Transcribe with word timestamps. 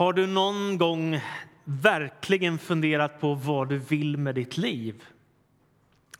Har 0.00 0.12
du 0.12 0.26
någon 0.26 0.78
gång 0.78 1.20
verkligen 1.64 2.58
funderat 2.58 3.20
på 3.20 3.34
vad 3.34 3.68
du 3.68 3.78
vill 3.78 4.16
med 4.16 4.34
ditt 4.34 4.56
liv? 4.56 5.04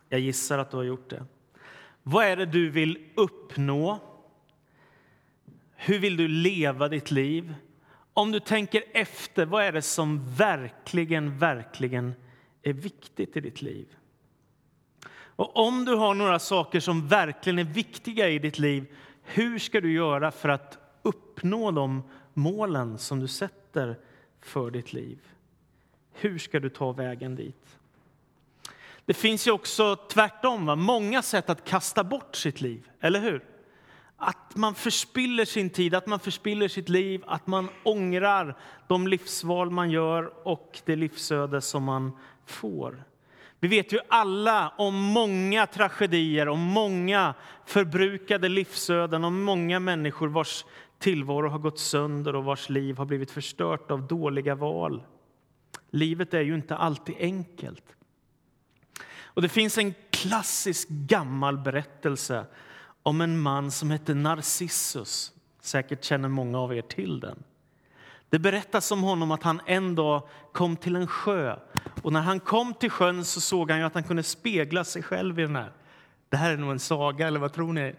Jag 0.09 0.21
gissar 0.21 0.59
att 0.59 0.71
du 0.71 0.77
har 0.77 0.85
gjort 0.85 1.11
det. 1.11 1.25
Vad 2.03 2.25
är 2.25 2.37
det 2.37 2.47
du 2.47 2.71
vill 2.71 2.99
uppnå? 3.15 3.99
Hur 5.77 5.99
vill 5.99 6.17
du 6.17 6.29
leva 6.29 6.89
ditt 6.89 7.11
liv? 7.11 7.55
Om 8.13 8.33
du 8.33 8.41
tänker 8.41 8.83
efter, 8.93 9.47
vad 9.47 9.65
är 9.65 9.73
det 9.73 9.83
som 9.83 10.35
verkligen, 10.35 11.39
verkligen 11.39 12.15
är 12.63 12.73
viktigt 12.73 13.37
i 13.37 13.41
ditt 13.41 13.63
liv? 13.63 13.87
Och 15.13 15.57
om 15.57 15.85
du 15.85 15.95
har 15.95 16.15
några 16.15 16.39
saker 16.39 16.81
som 16.81 17.09
verkligen 17.09 17.59
är 17.59 17.65
viktiga 17.65 18.29
i 18.29 18.39
ditt 18.39 18.59
liv, 18.59 18.87
hur 19.23 19.59
ska 19.59 19.81
du 19.81 19.93
göra 19.93 20.31
för 20.31 20.49
att 20.49 20.79
uppnå 21.03 21.71
dem 21.71 22.03
målen 22.35 22.99
som 22.99 23.21
du 23.21 23.29
sätter 23.29 23.97
för 24.41 24.71
ditt 24.71 24.93
liv? 24.93 25.19
Hur 26.13 26.39
ska 26.39 26.61
du 26.61 26.69
ta 26.69 26.93
vägen 26.93 27.37
dit? 27.37 27.79
Det 29.05 29.15
finns 29.15 29.47
ju 29.47 29.51
också 29.51 29.97
tvärtom, 29.97 30.67
va? 30.67 30.77
många 30.77 31.23
sätt 31.23 31.51
att 31.51 31.65
kasta 31.65 32.05
bort 32.05 32.37
sitt 32.37 32.61
liv, 32.61 32.89
eller 33.01 33.21
hur? 33.21 33.45
Att 34.17 34.57
man 34.57 34.75
förspiller 34.75 35.45
sin 35.45 35.71
tid, 35.71 35.95
att 35.95 36.07
man 36.07 36.21
förspiller 36.21 36.69
sitt 36.69 36.89
liv, 36.89 37.23
att 37.27 37.47
man 37.47 37.69
ångrar 37.83 38.57
de 38.89 39.09
livsval 39.09 39.71
man 39.71 39.91
gör 39.91 40.33
och 40.49 40.81
det 40.85 40.97
livsöde 40.97 41.61
som 41.61 41.85
man 41.85 42.13
får. 42.47 43.05
Vi 43.61 43.69
vet 43.69 43.93
ju 43.93 43.99
alla 44.09 44.73
om 44.79 44.95
många 44.95 45.67
tragedier, 45.67 46.49
om 46.49 46.61
många 46.61 47.35
förbrukade 47.67 48.49
livsöden, 48.49 49.25
om 49.25 49.43
många 49.43 49.81
människor 49.81 50.29
vars 50.29 50.65
tillvaro 51.01 51.49
har 51.49 51.59
gått 51.59 51.79
sönder 51.79 52.37
och 52.37 52.45
vars 52.45 52.69
liv 52.69 52.99
har 52.99 53.05
blivit 53.05 53.31
förstört 53.31 53.91
av 53.91 54.07
dåliga 54.07 54.55
val. 54.55 55.03
Livet 55.91 56.35
är 56.35 56.41
ju 56.41 56.55
inte 56.55 56.77
alltid 56.77 57.15
enkelt. 57.19 57.85
Och 59.23 59.43
det 59.43 59.49
finns 59.49 59.79
en 59.79 59.95
klassisk 60.11 60.89
gammal 60.89 61.59
berättelse 61.59 62.47
om 63.03 63.21
en 63.21 63.41
man 63.41 63.71
som 63.71 63.91
hette 63.91 64.15
Narcissus. 64.15 65.33
Säkert 65.61 66.05
känner 66.05 66.29
många 66.29 66.59
av 66.59 66.75
er 66.75 66.83
till 66.83 67.21
den. 67.21 67.43
Det 68.29 68.39
berättas 68.39 68.91
om 68.91 69.03
honom 69.03 69.31
att 69.31 69.43
han 69.43 69.61
en 69.67 69.95
dag 69.95 70.29
kom 70.53 70.77
till 70.77 70.97
en 70.97 71.07
sjö. 71.07 71.57
Och 72.03 72.13
när 72.13 72.21
han 72.21 72.41
kom 72.41 72.75
till 72.75 72.91
sjön 72.91 73.25
så 73.25 73.41
såg 73.41 73.71
han 73.71 73.81
ju 73.81 73.87
att 73.87 73.95
han 73.95 74.05
kunde 74.05 74.23
spegla 74.23 74.85
sig 74.85 75.03
själv 75.03 75.39
i 75.39 75.43
den 75.43 75.57
här. 75.57 75.73
Det 76.31 76.37
här 76.37 76.53
är 76.53 76.57
nog 76.57 76.71
en 76.71 76.79
saga, 76.79 77.27
eller 77.27 77.41
vad 77.41 77.53
tror 77.53 77.73
ni? 77.73 77.95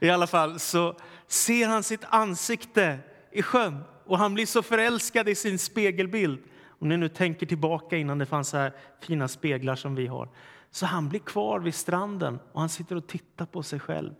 I 0.00 0.10
alla 0.10 0.26
fall 0.26 0.58
så 0.58 0.96
ser 1.26 1.68
han 1.68 1.82
sitt 1.82 2.04
ansikte 2.08 2.98
i 3.32 3.42
sjön 3.42 3.84
och 4.04 4.18
han 4.18 4.34
blir 4.34 4.46
så 4.46 4.62
förälskad 4.62 5.28
i 5.28 5.34
sin 5.34 5.58
spegelbild. 5.58 6.38
Om 6.66 6.88
ni 6.88 6.96
nu 6.96 7.08
tänker 7.08 7.46
tillbaka 7.46 7.96
innan 7.96 8.18
det 8.18 8.26
fanns 8.26 8.48
så 8.48 8.56
här 8.56 8.72
fina 9.00 9.28
speglar 9.28 9.76
som 9.76 9.94
vi 9.94 10.06
har. 10.06 10.28
Så 10.70 10.86
han 10.86 11.08
blir 11.08 11.20
kvar 11.20 11.60
vid 11.60 11.74
stranden 11.74 12.38
och 12.52 12.60
han 12.60 12.68
sitter 12.68 12.96
och 12.96 13.06
tittar 13.06 13.46
på 13.46 13.62
sig 13.62 13.80
själv. 13.80 14.14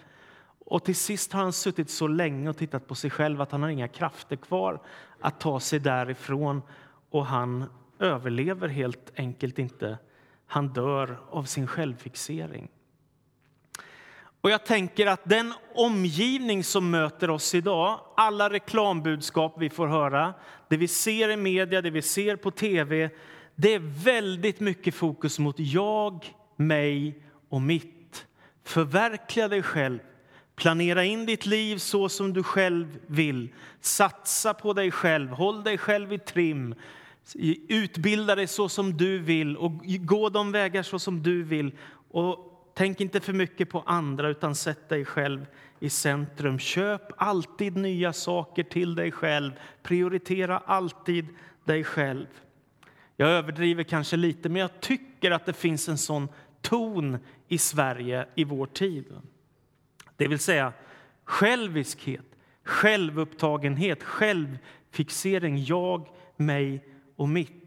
Och 0.67 0.85
till 0.85 0.97
sist 0.97 1.33
har 1.33 1.41
han 1.41 1.53
suttit 1.53 1.91
så 1.91 2.07
länge 2.07 2.51
och 2.51 2.57
tittat 2.57 2.87
på 2.87 2.95
sig 2.95 3.11
själv 3.11 3.41
att 3.41 3.53
han 3.53 3.63
har 3.63 3.71
inga 3.71 3.89
krafter 3.89 4.37
kvar 4.37 4.81
att 5.21 5.41
ta 5.41 5.61
sig 5.61 5.79
därifrån 5.79 6.63
och 7.11 7.27
han 7.27 7.65
överlever 7.99 8.69
helt 8.69 9.13
enkelt 9.17 9.59
inte. 9.59 9.99
Han 10.47 10.69
dör 10.69 11.21
av 11.31 11.45
sin 11.45 11.67
självfixering. 11.67 12.69
Och 14.41 14.51
jag 14.51 14.65
tänker 14.65 15.07
att 15.07 15.21
den 15.25 15.55
omgivning 15.75 16.65
som 16.65 16.91
möter 16.91 17.31
oss 17.31 17.55
idag, 17.55 18.01
alla 18.17 18.51
reklambudskap 18.51 19.55
vi 19.59 19.71
får 19.71 19.87
höra, 19.87 20.35
det 20.69 20.77
vi 20.77 20.89
ser 20.89 21.29
i 21.29 21.37
media, 21.37 21.83
det 21.83 21.91
vi 21.91 22.03
ser 22.03 22.37
på 22.37 22.51
tv, 22.51 23.11
det 23.55 23.75
är 23.75 24.05
väldigt 24.05 24.61
mycket 24.61 24.95
fokus 24.95 25.39
mot 25.39 25.59
jag, 25.59 26.35
mig 26.57 27.23
och 27.49 27.63
mitt. 27.63 28.27
Förverkliga 28.65 29.49
dig 29.49 29.63
själv. 29.63 29.99
Planera 30.57 31.05
in 31.05 31.27
ditt 31.27 31.47
liv 31.47 31.77
så 31.77 32.09
som 32.09 32.33
du 32.33 32.43
själv 32.43 32.99
vill. 33.07 33.49
Satsa 33.81 34.55
på 34.55 34.73
dig 34.73 34.91
själv. 34.91 35.31
Håll 35.31 35.65
dig 35.65 35.79
själv 35.79 36.13
i 36.13 36.19
trim. 36.19 36.75
Utbilda 37.69 38.35
dig 38.35 38.47
så 38.47 38.69
som 38.69 38.97
du 38.97 39.19
vill 39.19 39.57
och 39.57 39.73
gå 39.85 40.29
de 40.29 40.53
vägar 40.53 40.83
så 40.83 40.99
som 40.99 41.23
du 41.23 41.43
vill. 41.43 41.73
Och 42.11 42.50
Tänk 42.81 43.01
inte 43.01 43.21
för 43.21 43.33
mycket 43.33 43.71
på 43.71 43.81
andra, 43.81 44.29
utan 44.29 44.55
sätt 44.55 44.89
dig 44.89 45.05
själv 45.05 45.47
i 45.81 45.91
centrum. 45.91 46.59
Köp 46.59 47.03
alltid 47.17 47.77
nya 47.77 48.13
saker 48.13 48.63
till 48.63 48.95
dig 48.95 49.13
själv. 49.13 49.53
Prioritera 49.83 50.59
alltid 50.59 51.27
dig 51.65 51.85
själv. 51.85 52.27
Jag 53.17 53.29
överdriver 53.29 53.83
kanske 53.83 54.17
lite, 54.17 54.49
men 54.49 54.61
jag 54.61 54.81
tycker 54.81 55.31
att 55.31 55.47
det 55.47 55.53
finns 55.53 55.89
en 55.89 55.99
sån 55.99 56.29
ton 56.61 57.19
i 57.49 57.59
Sverige 57.59 58.27
i 58.35 58.45
vår 58.45 58.67
tid. 58.67 59.05
Det 60.17 60.29
vill 60.29 60.39
säga 60.39 60.73
själviskhet, 61.25 62.27
självupptagenhet, 62.65 64.03
självfixering. 64.03 65.65
Jag, 65.65 66.09
mig 66.37 66.85
och 67.17 67.29
mitt. 67.29 67.60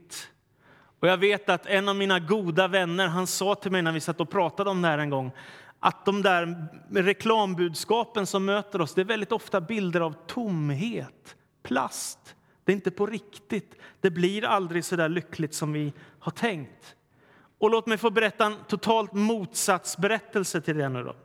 Och 1.03 1.09
jag 1.09 1.17
vet 1.17 1.49
att 1.49 1.65
en 1.65 1.89
av 1.89 1.95
mina 1.95 2.19
goda 2.19 2.67
vänner 2.67 3.07
han 3.07 3.27
sa 3.27 3.55
till 3.55 3.71
mig 3.71 3.81
när 3.81 3.91
vi 3.91 3.99
satt 3.99 4.21
och 4.21 4.29
pratade 4.29 4.69
om 4.69 4.81
det 4.81 4.87
här 4.87 4.97
en 4.97 5.09
gång 5.09 5.31
att 5.79 6.05
de 6.05 6.21
där 6.21 6.67
reklambudskapen 6.91 8.25
som 8.25 8.45
möter 8.45 8.81
oss 8.81 8.93
det 8.93 9.01
är 9.01 9.05
väldigt 9.05 9.31
ofta 9.31 9.61
bilder 9.61 10.01
av 10.01 10.15
tomhet, 10.27 11.35
plast. 11.63 12.35
Det 12.63 12.71
är 12.71 12.75
inte 12.75 12.91
på 12.91 13.05
riktigt. 13.05 13.75
Det 14.01 14.09
blir 14.09 14.45
aldrig 14.45 14.85
så 14.85 14.95
där 14.95 15.09
lyckligt 15.09 15.53
som 15.53 15.73
vi 15.73 15.93
har 16.19 16.31
tänkt. 16.31 16.95
Och 17.57 17.69
låt 17.69 17.87
mig 17.87 17.97
få 17.97 18.09
berätta 18.09 18.45
en 18.45 18.55
totalt 18.67 19.13
motsatsberättelse 19.13 20.61
till 20.61 20.77
det 20.77 20.89
nu 20.89 21.03
då. 21.03 21.15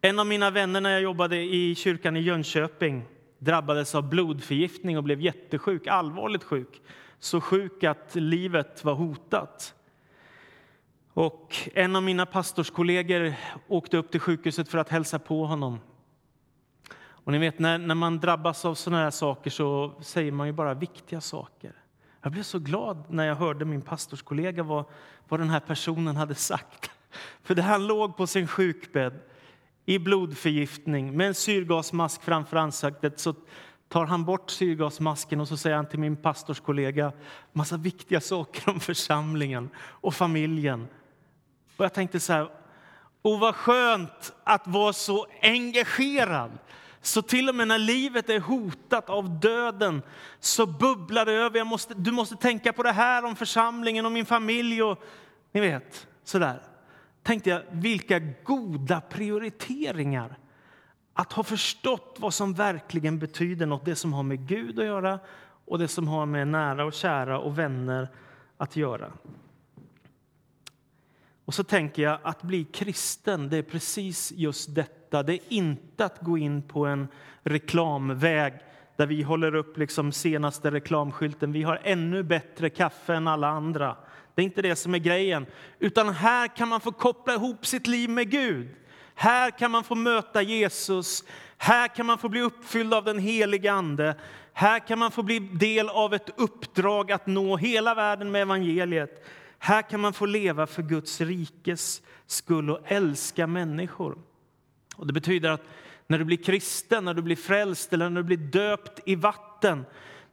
En 0.00 0.18
av 0.18 0.26
mina 0.26 0.50
vänner 0.50 0.80
när 0.80 0.90
jag 0.90 1.02
jobbade 1.02 1.36
i 1.36 1.74
kyrkan 1.74 2.16
i 2.16 2.20
Jönköping 2.20 3.04
drabbades 3.38 3.94
av 3.94 4.08
blodförgiftning 4.08 4.96
och 4.96 5.04
blev 5.04 5.20
jättesjuk, 5.20 5.86
allvarligt 5.86 6.44
sjuk. 6.44 6.80
Så 7.18 7.40
sjuk 7.40 7.84
att 7.84 8.14
livet 8.14 8.84
var 8.84 8.94
hotat. 8.94 9.74
Och 11.12 11.56
en 11.74 11.96
av 11.96 12.02
mina 12.02 12.26
pastorskollegor 12.26 13.34
åkte 13.68 13.96
upp 13.96 14.10
till 14.10 14.20
sjukhuset 14.20 14.68
för 14.68 14.78
att 14.78 14.88
hälsa 14.88 15.18
på 15.18 15.46
honom. 15.46 15.80
Och 16.96 17.32
ni 17.32 17.38
vet, 17.38 17.58
när, 17.58 17.78
när 17.78 17.94
man 17.94 18.18
drabbas 18.18 18.64
av 18.64 18.74
såna 18.74 18.96
här 18.96 19.10
saker 19.10 19.50
så 19.50 19.92
säger 20.00 20.32
man 20.32 20.46
ju 20.46 20.52
bara 20.52 20.74
viktiga 20.74 21.20
saker. 21.20 21.72
Jag 22.22 22.32
blev 22.32 22.42
så 22.42 22.58
glad 22.58 23.04
när 23.08 23.26
jag 23.26 23.34
hörde 23.34 23.64
min 23.64 23.82
pastorskollega 23.82 24.62
vad, 24.62 24.84
vad 25.28 25.40
den 25.40 25.50
här 25.50 25.60
personen 25.60 26.16
hade 26.16 26.34
sagt. 26.34 26.90
För 27.42 27.54
det 27.54 27.62
han 27.62 27.86
låg 27.86 28.16
på 28.16 28.26
sin 28.26 28.46
sjukbädd 28.46 29.20
i 29.84 29.98
blodförgiftning 29.98 31.16
med 31.16 31.26
en 31.26 31.34
syrgasmask 31.34 32.22
framför 32.22 32.56
ansiktet 32.56 33.20
så 33.20 33.34
tar 33.94 34.06
han 34.06 34.24
bort 34.24 34.50
syrgasmasken 34.50 35.40
och 35.40 35.48
så 35.48 35.56
säger 35.56 35.76
han 35.76 35.88
till 35.88 35.98
min 35.98 36.16
pastorskollega 36.16 37.12
massa 37.52 37.76
viktiga 37.76 38.20
saker 38.20 38.70
om 38.70 38.80
församlingen 38.80 39.70
och 39.76 40.14
familjen. 40.14 40.88
Och 41.76 41.84
jag 41.84 41.94
tänkte 41.94 42.20
så 42.20 42.32
här, 42.32 42.50
och 43.22 43.40
vad 43.40 43.54
skönt 43.54 44.32
att 44.44 44.66
vara 44.66 44.92
så 44.92 45.26
engagerad. 45.42 46.50
Så 47.02 47.22
till 47.22 47.48
och 47.48 47.54
med 47.54 47.68
när 47.68 47.78
livet 47.78 48.30
är 48.30 48.40
hotat 48.40 49.10
av 49.10 49.40
döden 49.40 50.02
så 50.40 50.66
bubblar 50.66 51.26
det 51.26 51.32
över. 51.32 51.58
Jag 51.58 51.66
måste, 51.66 51.94
du 51.94 52.12
måste 52.12 52.36
tänka 52.36 52.72
på 52.72 52.82
det 52.82 52.92
här 52.92 53.24
om 53.24 53.36
församlingen 53.36 54.06
och 54.06 54.12
min 54.12 54.26
familj 54.26 54.82
och 54.82 55.02
ni 55.52 55.60
vet, 55.60 56.06
sådär. 56.24 56.62
Tänkte 57.22 57.50
jag, 57.50 57.62
vilka 57.70 58.18
goda 58.44 59.00
prioriteringar 59.00 60.38
att 61.14 61.32
ha 61.32 61.42
förstått 61.42 62.16
vad 62.18 62.34
som 62.34 62.54
verkligen 62.54 63.18
betyder 63.18 63.66
något, 63.66 63.84
det 63.84 63.96
som 63.96 64.12
har 64.12 64.22
med 64.22 64.48
Gud 64.48 64.78
att 64.78 64.84
göra 64.84 65.18
och 65.64 65.78
det 65.78 65.88
som 65.88 66.08
har 66.08 66.26
med 66.26 66.48
nära 66.48 66.84
och 66.84 66.92
kära 66.92 67.38
och 67.38 67.58
vänner 67.58 68.08
att 68.56 68.76
göra. 68.76 69.12
Och 71.44 71.54
så 71.54 71.64
tänker 71.64 72.02
jag 72.02 72.18
att 72.22 72.42
bli 72.42 72.64
kristen, 72.64 73.48
det 73.48 73.56
är 73.56 73.62
precis 73.62 74.32
just 74.32 74.74
detta. 74.74 75.22
Det 75.22 75.32
är 75.32 75.40
inte 75.48 76.04
att 76.04 76.20
gå 76.20 76.38
in 76.38 76.62
på 76.62 76.86
en 76.86 77.08
reklamväg 77.42 78.54
där 78.96 79.06
vi 79.06 79.22
håller 79.22 79.54
upp 79.54 79.78
liksom 79.78 80.12
senaste 80.12 80.70
reklamskylten. 80.70 81.52
Vi 81.52 81.62
har 81.62 81.80
ännu 81.82 82.22
bättre 82.22 82.70
kaffe 82.70 83.14
än 83.14 83.28
alla 83.28 83.48
andra. 83.48 83.96
Det 84.34 84.42
är 84.42 84.44
inte 84.44 84.62
det 84.62 84.76
som 84.76 84.94
är 84.94 84.98
grejen. 84.98 85.46
Utan 85.78 86.08
här 86.08 86.56
kan 86.56 86.68
man 86.68 86.80
få 86.80 86.92
koppla 86.92 87.34
ihop 87.34 87.66
sitt 87.66 87.86
liv 87.86 88.10
med 88.10 88.30
Gud. 88.30 88.68
Här 89.14 89.50
kan 89.50 89.70
man 89.70 89.84
få 89.84 89.94
möta 89.94 90.42
Jesus. 90.42 91.24
Här 91.56 91.88
kan 91.88 92.06
man 92.06 92.18
få 92.18 92.28
bli 92.28 92.40
uppfylld 92.40 92.94
av 92.94 93.04
den 93.04 93.18
helige 93.18 93.72
Ande. 93.72 94.14
Här 94.52 94.78
kan 94.78 94.98
man 94.98 95.10
få 95.10 95.22
bli 95.22 95.38
del 95.38 95.88
av 95.88 96.14
ett 96.14 96.30
uppdrag 96.36 97.12
att 97.12 97.26
nå 97.26 97.56
hela 97.56 97.94
världen 97.94 98.30
med 98.30 98.42
evangeliet. 98.42 99.26
Här 99.58 99.82
kan 99.82 100.00
man 100.00 100.12
få 100.12 100.26
leva 100.26 100.66
för 100.66 100.82
Guds 100.82 101.20
rikes 101.20 102.02
skull 102.26 102.70
och 102.70 102.80
älska 102.84 103.46
människor. 103.46 104.18
Och 104.96 105.06
det 105.06 105.12
betyder 105.12 105.50
att 105.50 105.64
när 106.06 106.18
du 106.18 106.24
blir 106.24 106.36
kristen, 106.36 107.04
när 107.04 107.14
du 107.14 107.22
blir 107.22 107.36
frälst 107.36 107.92
eller 107.92 108.10
när 108.10 108.22
du 108.22 108.26
blir 108.26 108.36
döpt 108.36 109.00
i 109.04 109.14
vatten, 109.14 109.84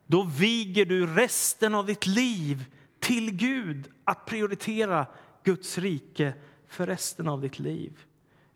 då 0.07 0.23
viger 0.23 0.85
du 0.85 1.05
resten 1.05 1.75
av 1.75 1.85
ditt 1.85 2.07
liv 2.07 2.65
till 2.99 3.31
Gud, 3.31 3.87
att 4.03 4.25
prioritera 4.25 5.05
Guds 5.43 5.77
rike 5.77 6.33
för 6.67 6.87
resten 6.87 7.27
av 7.27 7.41
ditt 7.41 7.59
liv. 7.59 8.05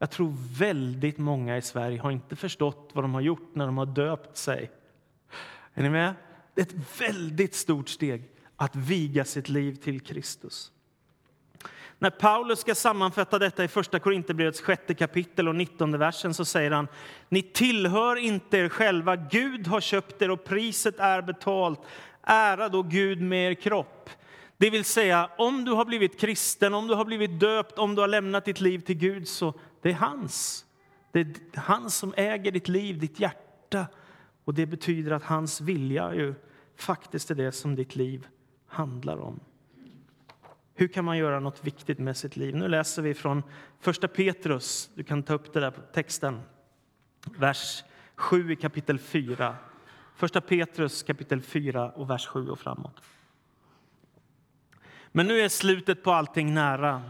Jag 0.06 0.12
tror 0.12 0.34
väldigt 0.58 1.18
många 1.18 1.58
i 1.58 1.62
Sverige 1.62 2.00
har 2.00 2.12
inte 2.12 2.36
förstått 2.36 2.90
vad 2.94 3.04
de 3.04 3.14
har 3.14 3.22
gjort 3.22 3.50
när 3.56 3.66
de 3.66 3.78
har 3.78 3.86
döpt 3.86 4.38
sig. 4.38 4.72
Är 5.74 5.84
ni 5.84 5.90
med? 5.90 6.14
Det 6.54 6.62
är 6.62 6.66
ett 6.66 7.02
väldigt 7.02 7.56
stort 7.56 7.90
steg 7.90 8.30
att 8.56 8.76
viga 8.76 9.26
sitt 9.26 9.50
liv 9.50 9.76
till 9.76 10.02
Kristus. 10.02 10.72
När 12.00 12.10
Paulus 12.10 12.60
ska 12.60 12.76
sammanfatta 12.76 13.40
detta 13.40 13.64
i 13.64 13.68
Första 13.68 14.00
Korinthierbrevets 14.00 14.62
sjätte 14.62 14.94
kapitel 14.94 15.48
och 15.48 15.56
19 15.56 16.00
versen 16.00 16.34
så 16.34 16.46
säger 16.46 16.72
han 16.72 16.88
Ni 17.30 17.42
tillhör 17.42 18.16
inte 18.16 18.58
er 18.58 18.70
själva, 18.70 19.16
Gud 19.16 19.68
har 19.68 19.82
köpt 19.82 20.22
er 20.22 20.32
och 20.32 20.44
priset 20.44 21.00
är 21.00 21.22
betalt. 21.22 21.80
Ära 22.24 22.70
då 22.70 22.84
Gud 22.84 23.22
med 23.22 23.52
er 23.52 23.54
kropp. 23.54 24.10
Det 24.58 24.70
vill 24.70 24.86
säga, 24.86 25.30
om 25.38 25.66
du 25.66 25.72
har 25.72 25.86
blivit 25.86 26.20
kristen, 26.20 26.74
om 26.74 26.88
du 26.88 26.94
har 26.94 27.06
blivit 27.06 27.40
döpt, 27.40 27.78
om 27.78 27.96
du 27.96 28.02
har 28.02 28.08
lämnat 28.08 28.46
ditt 28.46 28.62
liv 28.62 28.80
till 28.80 28.98
Gud, 28.98 29.28
så 29.28 29.54
det 29.82 29.90
är 29.90 29.94
hans. 29.94 30.66
Det 31.12 31.20
är 31.20 31.60
han 31.60 31.92
som 31.92 32.14
äger 32.18 32.52
ditt 32.52 32.68
liv, 32.68 33.00
ditt 33.00 33.20
hjärta. 33.20 33.88
Och 34.44 34.54
det 34.54 34.66
betyder 34.66 35.12
att 35.12 35.24
hans 35.24 35.62
vilja 35.62 36.14
ju 36.14 36.34
faktiskt 36.76 37.32
är 37.32 37.36
det 37.36 37.52
som 37.52 37.76
ditt 37.76 37.96
liv 37.96 38.28
handlar 38.68 39.18
om. 39.18 39.40
Hur 40.74 40.88
kan 40.88 41.06
man 41.06 41.18
göra 41.18 41.40
något 41.40 41.66
viktigt 41.66 42.00
med 42.00 42.18
sitt 42.18 42.36
liv? 42.36 42.56
Nu 42.56 42.68
läser 42.68 43.02
vi 43.02 43.14
från 43.14 43.44
första 43.80 44.08
Petrus. 44.08 44.90
Du 44.96 45.04
kan 45.04 45.24
ta 45.24 45.34
upp 45.34 45.54
det 45.54 45.60
där 45.60 45.72
på 45.72 45.82
texten. 45.82 46.42
Vers 47.38 47.84
7 48.16 48.52
i 48.52 48.56
kapitel 48.56 49.00
4. 49.00 49.56
Första 50.16 50.42
Petrus 50.42 51.04
kapitel 51.04 51.42
4 51.42 51.92
och 51.92 52.10
vers 52.10 52.28
7 52.28 52.50
och 52.50 52.60
framåt. 52.60 53.02
Men 55.18 55.28
nu 55.28 55.42
är 55.42 55.50
slutet 55.50 56.04
på 56.04 56.12
allting 56.12 56.54
nära. 56.54 57.02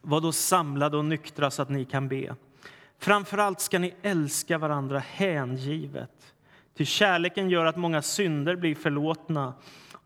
Var 0.00 0.20
då 0.20 0.32
samlade 0.32 0.96
och 0.96 1.04
nyktra 1.04 1.50
så 1.50 1.62
att 1.62 1.68
ni 1.68 1.84
kan 1.84 2.08
be. 2.08 2.34
Framför 2.98 3.38
allt 3.38 3.60
ska 3.60 3.78
ni 3.78 3.94
älska 4.02 4.58
varandra 4.58 4.98
hängivet. 4.98 6.34
Till 6.76 6.86
kärleken 6.86 7.50
gör 7.50 7.64
att 7.64 7.76
många 7.76 8.02
synder 8.02 8.56
blir 8.56 8.74
förlåtna 8.74 9.54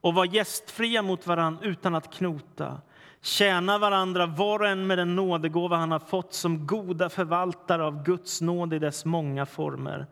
och 0.01 0.15
var 0.15 0.25
gästfria 0.25 1.03
mot 1.03 1.27
varandra 1.27 1.67
utan 1.67 1.95
att 1.95 2.15
knota. 2.15 2.81
Tjäna 3.21 3.79
varandra 3.79 4.27
var 4.27 4.61
och 4.61 4.69
en 4.69 4.87
med 4.87 4.99
den 4.99 5.17
nådegåva 5.17 5.77
han 5.77 5.93
har 5.93 5.99
fått 5.99 6.35
som 6.35 6.67
goda 6.67 7.09
förvaltare 7.09 7.85
av 7.85 8.05
Guds 8.05 8.41
nåd 8.41 8.75
i 8.75 8.79
dess 8.79 9.05
många 9.05 9.47
former. 9.47 10.07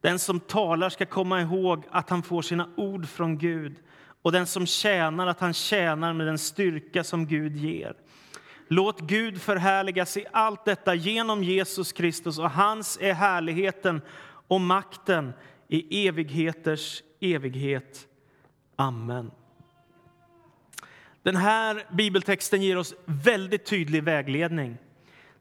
Den 0.00 0.18
som 0.18 0.40
talar 0.40 0.88
ska 0.88 1.06
komma 1.06 1.40
ihåg 1.40 1.84
att 1.90 2.10
han 2.10 2.22
får 2.22 2.42
sina 2.42 2.68
ord 2.76 3.08
från 3.08 3.38
Gud 3.38 3.76
och 4.24 4.32
den 4.32 4.46
som 4.46 4.66
tjänar 4.66 5.26
att 5.26 5.40
han 5.40 5.54
tjänar 5.54 6.12
med 6.12 6.26
den 6.26 6.38
styrka 6.38 7.04
som 7.04 7.26
Gud 7.26 7.56
ger. 7.56 7.94
Låt 8.68 9.00
Gud 9.00 9.42
förhärligas 9.42 10.16
i 10.16 10.26
allt 10.32 10.64
detta 10.64 10.94
genom 10.94 11.44
Jesus 11.44 11.92
Kristus 11.92 12.38
och 12.38 12.50
hans 12.50 12.98
är 13.00 13.12
härligheten 13.12 14.00
och 14.48 14.60
makten 14.60 15.32
i 15.68 16.08
evigheters 16.08 17.02
evighet. 17.20 18.06
Amen. 18.76 19.30
Den 21.22 21.36
här 21.36 21.86
bibeltexten 21.92 22.62
ger 22.62 22.76
oss 22.76 22.94
väldigt 23.04 23.66
tydlig 23.66 24.02
vägledning. 24.02 24.76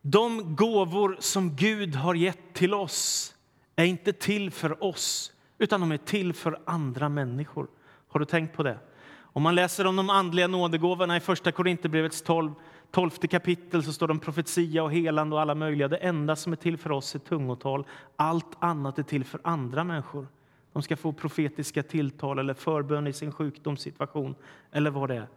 De 0.02 0.56
gåvor 0.56 1.18
som 1.20 1.56
Gud 1.56 1.96
har 1.96 2.16
gett 2.16 2.54
till 2.54 2.74
oss 2.74 3.36
är 3.76 3.86
inte 3.86 4.14
till 4.14 4.52
för 4.52 4.84
oss, 4.84 5.34
utan 5.58 5.82
de 5.82 5.92
är 5.92 5.98
till 5.98 6.34
för 6.34 6.60
andra 6.66 7.10
människor. 7.10 7.68
Har 8.14 8.20
du 8.20 8.26
tänkt 8.26 8.56
på 8.56 8.64
det? 8.64 8.78
Om 9.22 9.44
man 9.44 9.56
läser 9.56 9.88
om 9.88 9.96
de 9.96 10.10
andliga 10.10 10.48
nådegåvorna 10.48 11.18
i 11.18 11.20
Första 11.20 11.52
Korinthierbrevets 11.52 12.22
12, 12.22 12.54
12 12.92 13.10
kapitel 13.10 13.84
så 13.84 13.94
står 13.94 14.08
det 14.08 14.12
om 14.12 14.20
profetia 14.20 14.84
och 14.84 14.94
helande 14.94 15.36
och 15.36 15.42
alla 15.42 15.56
möjliga. 15.56 15.88
Det 15.88 15.98
enda 15.98 16.36
som 16.36 16.54
är 16.54 16.58
till 16.58 16.78
för 16.78 16.92
oss 16.92 17.16
är 17.16 17.20
tungotal. 17.20 17.86
Allt 18.16 18.58
annat 18.60 19.00
är 19.00 19.04
till 19.04 19.26
för 19.26 19.40
andra 19.44 19.84
människor. 19.84 20.28
De 20.74 20.82
ska 20.82 20.98
få 20.98 21.14
profetiska 21.14 21.84
tilltal 21.84 22.40
eller 22.40 22.54
förbön 22.54 23.08
i 23.08 23.14
sin 23.14 23.32
sjukdomssituation 23.32 24.36
eller 24.72 24.92
vad 24.92 25.10
det 25.10 25.16
är. 25.16 25.28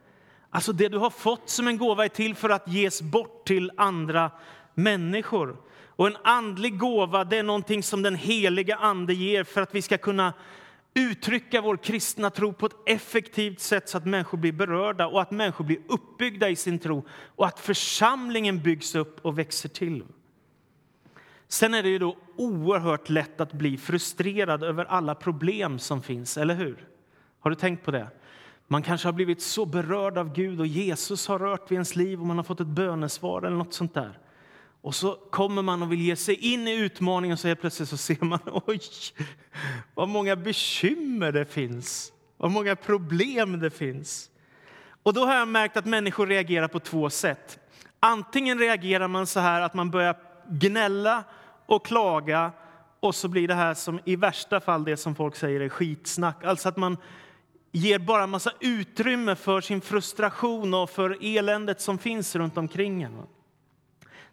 Alltså 0.50 0.73
det 0.73 0.88
du 0.88 0.99
har 0.99 1.11
fått 1.11 1.49
som 1.49 1.69
en 1.69 1.78
gåva 1.78 2.05
är 2.05 2.08
till 2.08 2.34
för 2.34 2.49
att 2.49 2.69
ges 2.69 3.02
bort 3.02 3.46
till 3.46 3.70
andra 3.76 4.31
människor. 4.75 5.56
Och 5.87 6.06
en 6.06 6.17
andlig 6.25 6.78
gåva 6.78 7.25
det 7.25 7.38
är 7.38 7.43
någonting 7.43 7.82
som 7.82 8.02
den 8.02 8.14
heliga 8.14 8.76
ande 8.76 9.14
ger 9.14 9.44
för 9.44 9.62
att 9.62 9.75
vi 9.75 9.82
ska 9.82 9.99
kunna 9.99 10.32
uttrycka 10.96 11.60
vår 11.60 11.76
kristna 11.76 12.31
tro 12.31 12.52
på 12.52 12.66
ett 12.66 12.76
effektivt 12.87 13.60
sätt 13.60 13.88
så 13.88 13.98
att 13.98 14.06
människor 14.06 14.38
blir 14.38 14.52
berörda 14.52 15.06
och 15.06 15.22
att 15.22 15.31
människor 15.31 15.64
blir 15.64 15.78
uppbyggda 15.88 16.48
i 16.48 16.56
sin 16.56 16.78
tro 16.78 17.06
och 17.26 17.46
att 17.46 17.60
församlingen 17.60 18.62
byggs 18.62 18.94
upp 18.94 19.26
och 19.26 19.38
växer 19.38 19.69
till. 19.69 20.04
Sen 21.48 21.75
är 21.75 21.82
det 21.82 21.88
ju 21.88 21.98
då 21.98 22.16
oerhört 22.37 23.08
lätt 23.08 23.40
att 23.40 23.52
bli 23.52 23.76
frustrerad 23.76 24.62
över 24.64 24.84
alla 24.84 25.14
problem 25.14 25.78
som 25.78 26.02
finns, 26.02 26.37
eller 26.37 26.54
hur? 26.54 26.88
Har 27.40 27.50
du 27.50 27.56
tänkt 27.56 27.84
på 27.84 27.90
det? 27.90 28.08
Man 28.66 28.82
kanske 28.82 29.08
har 29.08 29.12
blivit 29.12 29.42
så 29.42 29.66
berörd 29.66 30.19
av 30.19 30.32
Gud 30.32 30.60
och 30.60 30.66
Jesus 30.66 31.28
har 31.28 31.38
rört 31.38 31.70
vid 31.70 31.76
ens 31.76 31.96
liv 31.96 32.20
och 32.20 32.26
man 32.26 32.37
har 32.37 32.44
fått 32.44 32.60
ett 32.60 32.66
bönesvar 32.66 33.42
eller 33.42 33.56
något 33.56 33.75
sånt 33.75 33.94
där. 33.94 34.19
Och 34.87 34.94
så 34.94 35.19
kommer 35.31 35.62
man 35.62 35.83
och 35.83 35.93
vill 35.93 36.00
ge 36.00 36.17
sig 36.17 36.35
in 36.35 36.69
i 36.69 36.75
utmaningen 36.75 37.33
och 37.33 37.38
så 37.38 37.49
helt 37.49 37.61
plötsligt 37.61 37.88
så 37.88 37.97
ser 37.97 38.25
man 38.25 38.38
oj, 38.67 38.81
vad 39.94 40.09
många 40.09 40.37
bekymmer 40.37 41.33
det 41.33 41.44
finns, 41.44 42.12
vad 42.37 42.50
många 42.50 42.77
problem 42.77 43.61
det 43.61 43.71
finns. 43.71 44.31
Och 45.03 45.15
då 45.15 45.25
har 45.25 45.35
jag 45.35 45.49
märkt 45.49 45.77
att 45.77 45.87
människor 45.87 46.27
reagerar 46.27 46.69
på 46.69 46.81
två 46.81 47.11
sätt. 47.11 47.59
Antingen 48.00 48.59
reagerar 48.59 49.09
man 49.09 49.27
så 49.27 49.41
här 49.41 49.61
att 49.61 49.75
man 49.75 49.91
börjar 49.91 50.17
gnälla 50.49 51.25
och 51.67 51.87
klaga 51.87 52.53
och 53.00 53.15
så 53.15 53.29
blir 53.29 53.49
det 53.49 53.55
här 53.55 53.75
som 53.75 54.00
i 54.05 54.17
värsta 54.17 54.61
fall 54.61 54.85
det 54.85 54.97
som 54.97 55.15
folk 55.15 55.37
säger 55.37 55.61
är 55.61 55.69
skitsnack. 55.69 56.44
Alltså 56.44 56.69
att 56.69 56.77
man 56.77 56.97
ger 57.73 57.99
bara 57.99 58.23
en 58.23 58.31
massa 58.31 58.53
utrymme 58.61 59.37
för 59.37 59.61
sin 59.61 59.81
frustration 59.81 60.75
och 60.75 60.91
för 60.91 61.19
eländet 61.21 61.81
som 61.81 61.99
finns 61.99 62.37
runt 62.37 62.56
omkring 62.56 63.03
en. 63.03 63.27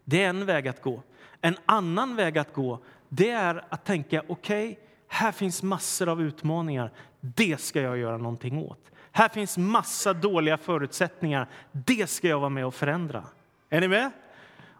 Det 0.05 0.23
är 0.23 0.29
en 0.29 0.45
väg 0.45 0.67
att 0.67 0.81
gå. 0.81 1.03
En 1.41 1.57
annan 1.65 2.15
väg 2.15 2.37
att 2.37 2.53
gå 2.53 2.79
det 3.15 3.29
är 3.29 3.65
att 3.69 3.85
tänka 3.85 4.23
okej, 4.27 4.71
okay, 4.71 4.83
här 5.07 5.31
finns 5.31 5.63
massor 5.63 6.09
av 6.09 6.21
utmaningar. 6.21 6.91
Det 7.19 7.61
ska 7.61 7.81
jag 7.81 7.97
göra 7.97 8.17
någonting 8.17 8.57
åt. 8.57 8.91
Här 9.11 9.29
finns 9.29 9.57
massa 9.57 10.13
dåliga 10.13 10.57
förutsättningar. 10.57 11.49
Det 11.71 12.09
ska 12.09 12.27
jag 12.27 12.39
vara 12.39 12.49
med 12.49 12.65
och 12.65 12.75
förändra. 12.75 13.23
Är 13.69 13.81
ni 13.81 13.87
med? 13.87 14.11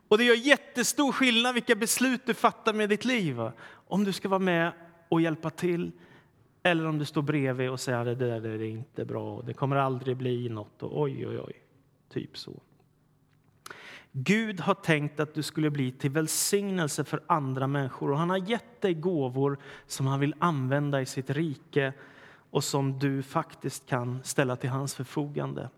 Och 0.07 0.17
det 0.17 0.23
gör 0.23 0.35
jättestor 0.35 1.11
skillnad 1.11 1.53
vilka 1.53 1.75
beslut 1.75 2.21
du 2.25 2.33
fattar 2.33 2.73
med 2.73 2.89
ditt 2.89 3.05
liv. 3.05 3.51
Om 3.87 4.03
du 4.03 4.13
ska 4.13 4.29
vara 4.29 4.39
med 4.39 4.71
och 5.09 5.21
hjälpa 5.21 5.49
till 5.49 5.91
eller 6.63 6.87
om 6.87 6.97
du 6.97 7.05
står 7.05 7.21
bredvid 7.21 7.69
och 7.69 7.79
säger 7.79 7.99
att 7.99 8.19
det 8.19 8.39
där 8.39 8.45
är 8.45 8.61
inte 8.61 9.05
bra 9.05 9.35
och 9.35 9.45
det 9.45 9.53
kommer 9.53 9.75
aldrig 9.75 10.17
bli 10.17 10.49
något 10.49 10.83
och 10.83 11.01
oj, 11.01 11.27
oj, 11.27 11.39
oj. 11.39 11.53
Typ 12.09 12.37
så. 12.37 12.51
Gud 14.15 14.59
har 14.59 14.73
tänkt 14.73 15.19
att 15.19 15.33
du 15.33 15.43
skulle 15.43 15.69
bli 15.69 15.91
till 15.91 16.11
välsignelse 16.11 17.03
för 17.03 17.23
andra 17.27 17.67
människor 17.67 18.11
och 18.11 18.17
han 18.17 18.29
har 18.29 18.37
gett 18.37 18.81
dig 18.81 18.93
gåvor 18.93 19.57
som 19.87 20.07
han 20.07 20.19
vill 20.19 20.35
använda 20.39 21.01
i 21.01 21.05
sitt 21.05 21.29
rike 21.29 21.93
och 22.49 22.63
som 22.63 22.99
du 22.99 23.23
faktiskt 23.23 23.85
kan 23.85 24.23
ställa 24.23 24.55
till 24.55 24.69
hans 24.69 24.95
förfogande. 24.95 25.69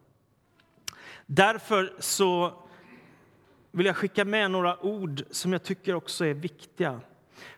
Därför 1.25 1.94
så 2.00 2.54
vill 3.72 3.86
jag 3.86 3.96
skicka 3.96 4.25
med 4.25 4.51
några 4.51 4.86
ord 4.86 5.24
som 5.32 5.51
jag 5.54 5.63
tycker 5.63 5.96
också 5.96 6.25
är 6.25 6.34
viktiga. 6.34 7.01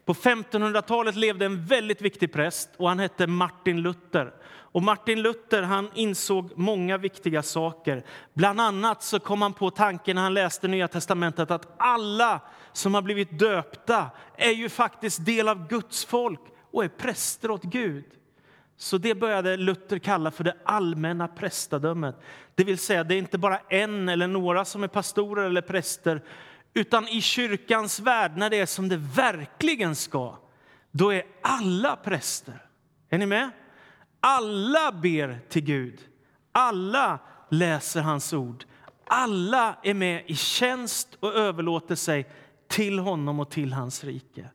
På 0.06 0.14
1500-talet 0.14 1.16
levde 1.16 1.46
en 1.46 1.66
väldigt 1.66 2.02
viktig 2.02 2.34
präst 2.34 2.70
och 2.78 2.90
han 2.90 3.00
hette 3.00 3.28
Martin 3.28 3.82
Luther. 3.82 4.34
Och 4.78 4.84
Martin 4.84 5.22
Luther 5.22 5.62
han 5.62 5.90
insåg 5.94 6.52
många 6.56 6.98
viktiga 6.98 7.44
saker. 7.44 8.04
Bland 8.34 8.62
annat 8.62 9.04
så 9.04 9.20
kom 9.20 9.42
han 9.42 9.54
på 9.54 9.70
tanken 9.70 10.16
när 10.16 10.24
han 10.24 10.34
läste 10.34 10.68
Nya 10.68 10.88
testamentet 10.88 11.52
att 11.52 11.76
alla 11.78 12.42
som 12.74 12.94
har 12.94 13.02
blivit 13.02 13.40
döpta 13.40 14.10
är 14.36 14.52
ju 14.52 14.70
faktiskt 14.70 15.26
del 15.26 15.48
av 15.48 15.68
Guds 15.68 16.06
folk 16.06 16.40
och 16.72 16.84
är 16.84 16.90
präster 16.90 17.52
åt 17.52 17.64
Gud. 17.64 18.06
Så 18.78 18.98
det 18.98 19.16
började 19.16 19.58
Luther 19.58 20.00
kalla 20.00 20.32
för 20.32 20.44
det 20.44 20.58
allmänna 20.64 21.28
prästadömet. 21.28 22.16
Det 22.56 22.64
vill 22.64 22.78
säga, 22.78 23.04
det 23.04 23.16
är 23.16 23.20
inte 23.20 23.38
bara 23.38 23.60
en 23.70 24.10
eller 24.10 24.28
några 24.28 24.66
som 24.66 24.84
är 24.84 24.88
pastorer 24.88 25.44
eller 25.44 25.62
präster, 25.62 26.22
utan 26.78 27.08
i 27.08 27.22
kyrkans 27.22 28.00
värld, 28.00 28.32
när 28.38 28.50
det 28.50 28.60
är 28.60 28.66
som 28.66 28.90
det 28.90 28.98
verkligen 28.98 29.96
ska, 29.96 30.38
då 30.92 31.14
är 31.14 31.24
alla 31.42 31.96
präster. 31.96 32.66
Är 33.10 33.18
ni 33.18 33.26
med? 33.26 33.52
Alla 34.20 34.92
ber 34.92 35.40
till 35.50 35.64
Gud. 35.64 36.00
Alla 36.52 37.20
läser 37.50 38.02
hans 38.02 38.34
ord. 38.34 38.66
Alla 39.06 39.78
är 39.84 39.94
med 39.94 40.24
i 40.28 40.36
tjänst 40.36 41.18
och 41.20 41.34
överlåter 41.34 41.96
sig 41.96 42.30
till 42.68 43.00
honom 43.00 43.40
och 43.40 43.50
till 43.50 43.74
hans 43.74 44.04
rike. 44.04 44.50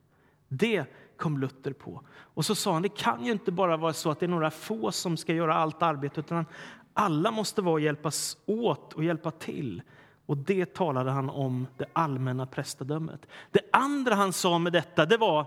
Det 0.48 0.84
kom 1.16 1.38
Luther 1.38 1.72
på. 1.72 2.02
Och 2.10 2.44
så 2.44 2.54
sa 2.54 2.72
han, 2.72 2.82
det 2.82 2.96
kan 2.96 3.24
ju 3.24 3.32
inte 3.32 3.52
bara 3.52 3.76
vara 3.76 3.92
så 3.92 4.10
att 4.10 4.20
det 4.20 4.26
är 4.26 4.28
några 4.28 4.50
få 4.50 4.92
som 4.92 5.16
ska 5.16 5.34
göra 5.34 5.54
allt 5.54 5.82
arbete, 5.82 6.20
utan 6.20 6.46
alla 6.94 7.30
måste 7.30 7.62
vara 7.62 7.72
och 7.72 7.80
hjälpas 7.80 8.36
åt 8.46 8.92
och 8.92 9.04
hjälpa 9.04 9.30
till. 9.30 9.82
Och 10.26 10.36
det 10.36 10.74
talade 10.74 11.10
han 11.10 11.30
om 11.30 11.66
det 11.76 11.86
allmänna 11.92 12.46
prästadömet. 12.46 13.26
Det 13.50 13.60
andra 13.72 14.14
han 14.14 14.32
sa 14.32 14.58
med 14.58 14.72
detta, 14.72 15.06
det 15.06 15.16
var 15.16 15.46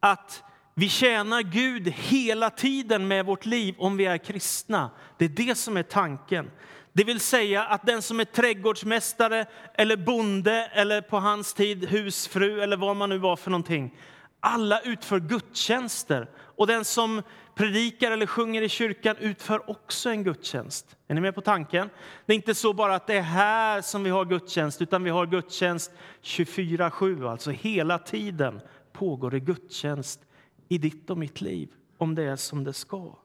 att 0.00 0.42
vi 0.74 0.88
tjänar 0.88 1.42
Gud 1.42 1.88
hela 1.88 2.50
tiden 2.50 3.08
med 3.08 3.26
vårt 3.26 3.46
liv 3.46 3.74
om 3.78 3.96
vi 3.96 4.06
är 4.06 4.18
kristna. 4.18 4.90
Det 5.16 5.24
är 5.24 5.28
det 5.28 5.58
som 5.58 5.76
är 5.76 5.82
tanken. 5.82 6.50
Det 6.92 7.04
vill 7.04 7.20
säga 7.20 7.64
att 7.64 7.86
den 7.86 8.02
som 8.02 8.20
är 8.20 8.24
trädgårdsmästare 8.24 9.46
eller 9.74 9.96
bonde 9.96 10.70
eller 10.72 11.00
på 11.00 11.18
hans 11.18 11.54
tid 11.54 11.84
husfru 11.88 12.60
eller 12.60 12.76
vad 12.76 12.96
man 12.96 13.08
nu 13.08 13.18
var 13.18 13.36
för 13.36 13.50
någonting. 13.50 13.94
Alla 14.40 14.80
utför 14.80 15.20
gudstjänster 15.20 16.30
och 16.36 16.66
den 16.66 16.84
som 16.84 17.22
predikar 17.58 18.10
eller 18.10 18.26
sjunger 18.26 18.62
i 18.62 18.68
kyrkan 18.68 19.16
utför 19.20 19.70
också 19.70 20.10
en 20.10 20.24
gudstjänst. 20.24 20.96
Är 21.08 21.14
ni 21.14 21.20
med 21.20 21.34
på 21.34 21.40
tanken? 21.40 21.90
Det 22.26 22.32
är 22.32 22.34
inte 22.34 22.54
så 22.54 22.72
bara 22.72 22.94
att 22.94 23.06
det 23.06 23.16
är 23.16 23.22
här 23.22 23.80
som 23.80 24.04
vi 24.04 24.10
har 24.10 24.24
gudstjänst, 24.24 24.82
utan 24.82 25.04
vi 25.04 25.10
har 25.10 25.26
gudstjänst 25.26 25.92
24-7, 26.22 27.30
alltså 27.30 27.50
hela 27.50 27.98
tiden 27.98 28.60
pågår 28.92 29.30
det 29.30 29.40
gudstjänst 29.40 30.20
i 30.68 30.78
ditt 30.78 31.10
och 31.10 31.18
mitt 31.18 31.40
liv, 31.40 31.68
om 31.96 32.14
det 32.14 32.22
är 32.22 32.36
som 32.36 32.64
det 32.64 32.72
ska. 32.72 33.18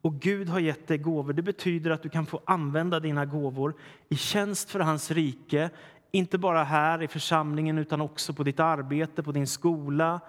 Och 0.00 0.14
Gud 0.20 0.48
har 0.48 0.60
gett 0.60 0.88
dig 0.88 0.98
gåvor. 0.98 1.32
Det 1.32 1.42
betyder 1.42 1.90
att 1.90 2.02
du 2.02 2.08
kan 2.08 2.26
få 2.26 2.40
använda 2.44 3.00
dina 3.00 3.24
gåvor 3.24 3.74
i 4.08 4.16
tjänst 4.16 4.70
för 4.70 4.80
hans 4.80 5.10
rike, 5.10 5.70
inte 6.10 6.38
bara 6.38 6.64
här 6.64 7.02
i 7.02 7.08
församlingen 7.08 7.78
utan 7.78 8.00
också 8.00 8.32
på 8.32 8.42
ditt 8.42 8.60
arbete, 8.60 9.22
på 9.22 9.32
din 9.32 9.46
skola 9.46 10.20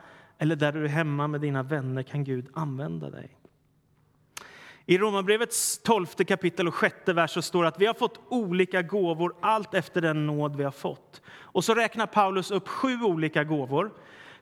eller 0.44 0.56
där 0.56 0.72
du 0.72 0.84
är 0.84 0.90
hemma 0.90 1.28
med 1.28 1.42
dina 1.42 1.64
vänner 1.64 2.04
kan 2.04 2.24
Gud 2.24 2.48
använda 2.54 3.10
dig. 3.10 3.38
I 4.86 4.98
Romarbrevets 4.98 5.82
12 5.84 6.06
kapitel 6.06 6.68
och 6.68 6.76
6 6.80 6.96
vers 7.08 7.32
så 7.32 7.42
står 7.42 7.64
det 7.64 7.68
att 7.68 7.80
vi 7.80 7.86
har 7.86 7.94
fått 7.94 8.20
olika 8.30 8.82
gåvor 8.82 9.36
allt 9.42 9.74
efter 9.74 10.02
den 10.02 10.28
nåd 10.28 10.56
vi 10.56 10.64
har 10.64 10.72
fått. 10.72 11.22
Och 11.28 11.64
så 11.64 11.74
räknar 11.74 12.08
Paulus 12.08 12.52
upp 12.52 12.68
sju 12.68 13.02
olika 13.04 13.44
gåvor. 13.44 13.94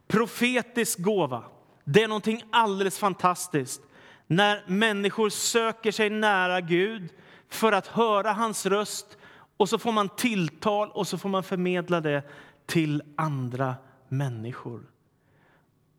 Profetisk 0.08 1.00
gåva, 1.00 1.44
det 1.84 2.04
är 2.04 2.08
någonting 2.08 2.44
alldeles 2.52 3.00
fantastiskt. 3.00 3.82
När 4.28 4.64
människor 4.68 5.30
söker 5.30 5.92
sig 5.92 6.10
nära 6.10 6.62
Gud 6.62 7.10
för 7.50 7.72
att 7.72 7.88
höra 7.88 8.32
hans 8.32 8.66
röst 8.66 9.18
och 9.58 9.70
så 9.70 9.78
får 9.78 9.92
man 9.92 10.10
tilltal 10.10 10.92
och 10.92 11.08
så 11.08 11.18
får 11.18 11.30
man 11.30 11.44
förmedla 11.44 12.02
det 12.02 12.24
till 12.66 13.04
andra 13.16 13.76
människor. 14.08 14.91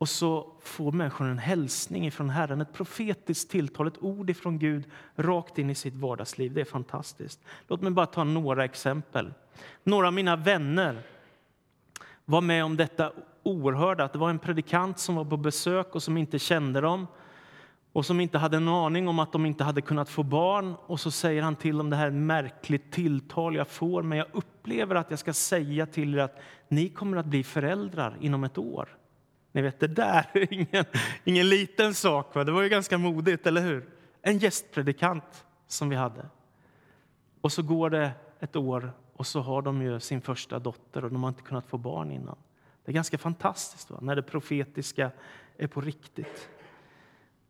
Och 0.03 0.09
så 0.09 0.47
får 0.61 0.93
människan 0.93 1.27
en 1.27 1.39
hälsning 1.39 2.13
från 2.13 2.31
Herren, 2.31 2.61
ett 2.61 2.73
profetiskt 2.73 3.51
tilltal, 3.51 3.87
ett 3.87 4.03
ord 4.03 4.37
från 4.37 4.59
Gud 4.59 4.85
rakt 5.17 5.59
in 5.59 5.71
i 5.71 5.75
sitt 5.75 5.95
vardagsliv. 5.95 6.55
Det 6.55 6.61
är 6.61 6.65
fantastiskt. 6.65 7.41
Låt 7.69 7.83
mig 7.83 7.93
bara 7.93 8.07
ta 8.07 8.25
några 8.25 8.65
exempel. 8.65 9.35
Några 9.85 10.07
av 10.07 10.13
mina 10.13 10.37
vänner 10.37 11.03
var 12.25 12.41
med 12.41 12.65
om 12.65 12.77
detta 12.77 13.13
oerhörda. 13.43 14.09
Det 14.13 14.19
var 14.19 14.31
en 14.31 14.39
predikant 14.39 14.99
som 14.99 15.15
var 15.15 15.25
på 15.25 15.37
besök 15.37 15.95
och 15.95 16.03
som 16.03 16.17
inte 16.17 16.39
kände 16.39 16.81
dem 16.81 17.07
och 17.93 18.07
som 18.07 18.21
inte 18.21 18.39
hade 18.39 18.57
en 18.57 18.69
aning 18.69 19.09
om 19.09 19.19
att 19.19 19.33
de 19.33 19.47
inte 19.47 19.65
hade 19.65 19.81
kunnat 19.81 20.09
få 20.09 20.23
barn. 20.23 20.75
Och 20.87 21.01
så 21.01 21.11
säger 21.11 21.43
han 21.43 21.57
till 21.57 21.79
dem 21.79 21.91
det 21.91 21.97
här 21.97 22.11
märkligt 22.11 22.93
tilltal 22.93 23.57
jag 23.57 23.69
får, 23.69 24.03
men 24.03 24.19
jag 24.19 24.27
upplever 24.33 24.95
att 24.95 25.11
jag 25.11 25.19
ska 25.19 25.33
säga 25.33 25.87
till 25.87 26.15
er 26.15 26.19
att 26.19 26.41
ni 26.69 26.89
kommer 26.89 27.17
att 27.17 27.27
bli 27.27 27.45
föräldrar 27.45 28.17
inom 28.21 28.45
ett 28.45 28.59
år. 28.59 28.89
Ni 29.53 29.63
vet, 29.63 29.81
det 29.81 29.87
där 29.87 30.31
är 30.33 30.53
ingen, 30.53 30.85
ingen 31.25 31.49
liten 31.49 31.95
sak. 31.95 32.35
Va? 32.35 32.45
Det 32.45 32.53
var 32.53 32.63
ju 32.63 32.69
ganska 32.69 32.99
modigt, 32.99 33.47
eller 33.47 33.61
hur? 33.61 33.89
En 34.23 34.39
gästpredikant 34.39 35.45
som 35.67 35.89
vi 35.89 35.97
hade. 35.97 36.27
Och 37.41 37.53
så 37.53 37.63
går 37.63 37.91
det 37.91 38.11
ett 38.41 38.57
år 38.57 38.93
och 39.13 39.27
så 39.27 39.41
har 39.41 39.63
de 39.63 39.83
ju 39.83 40.01
sin 40.01 40.21
första 40.21 40.59
dotter 40.59 41.05
och 41.05 41.13
de 41.13 41.23
har 41.23 41.29
inte 41.29 41.43
kunnat 41.43 41.67
få 41.67 41.79
barn 41.79 42.11
innan. 42.11 42.37
Det 42.85 42.91
är 42.91 42.95
ganska 42.95 43.19
fantastiskt 43.19 43.91
va? 43.91 43.99
när 44.03 44.17
det 44.17 44.23
profetiska 44.23 45.11
är 45.57 45.67
på 45.67 45.81
riktigt. 45.81 46.49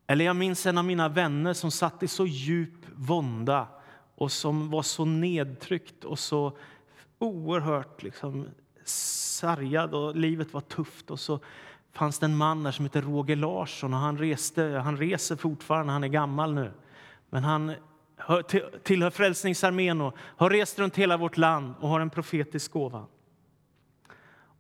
Eller 0.07 0.25
jag 0.25 0.37
minns 0.37 0.67
en 0.67 0.79
av 0.79 0.85
mina 0.85 1.09
vänner 1.09 1.53
som 1.53 1.71
satt 1.71 2.03
i 2.03 2.09
så 2.09 2.27
djup 2.27 2.87
vånda 2.95 3.67
och 4.15 4.33
som 4.33 4.71
var 4.71 4.83
så 4.83 5.05
nedtryckt 5.05 6.05
och 6.05 6.19
så 6.19 6.59
oerhört 7.19 8.03
liksom 8.03 8.47
sargad 8.85 9.95
och 9.95 10.17
livet 10.17 10.53
var 10.53 10.61
tufft. 10.61 11.11
Och 11.11 11.21
så 11.21 11.41
fanns 11.93 12.19
det 12.19 12.27
en 12.27 12.37
man 12.37 12.63
där 12.63 12.71
som 12.73 12.85
hette 12.85 13.01
Roger 13.01 13.37
Larsson 13.37 13.95
och 13.95 14.01
han, 14.01 14.19
reste, 14.19 14.63
han 14.85 14.97
reser 14.97 15.37
fortfarande, 15.37 15.93
han 15.93 16.05
är 16.05 16.09
gammal 16.09 16.55
nu. 16.55 16.73
Men 17.31 17.45
han 17.45 17.75
tillhör 18.83 19.11
Frälsningsarmén 19.11 20.01
och 20.01 20.15
har 20.19 20.51
rest 20.51 20.79
runt 20.79 20.97
hela 20.97 21.17
vårt 21.17 21.37
land 21.37 21.75
och 21.81 21.89
har 21.89 22.01
en 22.01 22.11
profetisk 22.11 22.73
gåva. 22.73 23.07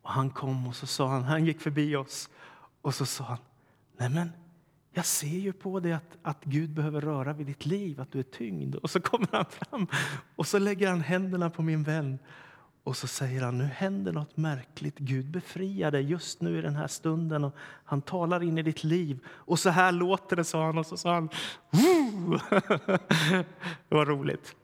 Och 0.03 0.11
han 0.11 0.31
kom 0.31 0.67
och 0.67 0.77
så 0.77 0.87
sa 0.87 1.09
han, 1.09 1.23
han 1.23 1.45
gick 1.45 1.61
förbi 1.61 1.97
oss 1.97 2.31
och 2.83 2.95
så 2.95 3.07
sa 3.07 3.25
han, 3.25 3.39
nej 3.97 4.11
men 4.11 4.33
jag 4.95 5.07
ser 5.07 5.39
ju 5.39 5.53
på 5.53 5.81
dig 5.81 5.93
att, 5.93 6.19
att 6.23 6.45
Gud 6.45 6.71
behöver 6.71 7.01
röra 7.01 7.33
vid 7.33 7.47
ditt 7.47 7.67
liv, 7.67 8.01
att 8.01 8.13
du 8.13 8.19
är 8.19 8.23
tyngd. 8.23 8.75
Och 8.75 8.91
så 8.91 9.01
kommer 9.01 9.29
han 9.33 9.45
fram 9.45 9.87
och 10.37 10.47
så 10.47 10.59
lägger 10.59 10.89
han 10.89 11.01
händerna 11.01 11.51
på 11.51 11.63
min 11.63 11.83
vän 11.83 12.19
och 12.85 12.97
så 12.97 13.07
säger 13.07 13.43
han, 13.43 13.59
nu 13.59 13.65
händer 13.65 14.13
något 14.13 14.37
märkligt. 14.37 14.99
Gud 14.99 15.31
befriar 15.31 15.91
dig 15.91 16.03
just 16.03 16.41
nu 16.41 16.59
i 16.59 16.63
den 16.63 16.77
här 16.77 16.87
stunden 16.87 17.45
och 17.45 17.57
han 17.85 18.03
talar 18.03 18.43
in 18.43 18.59
i 18.59 18.63
ditt 18.63 18.85
liv. 18.85 19.19
Och 19.27 19.59
så 19.59 19.71
här 19.71 19.93
låter 19.93 20.37
det, 20.37 20.45
sa 20.45 20.67
han. 20.67 20.79
Och 20.79 20.87
så 20.87 20.97
sa 20.97 21.15
han, 21.15 21.29
det 23.89 23.95
var 23.95 24.07
roligt. 24.07 24.57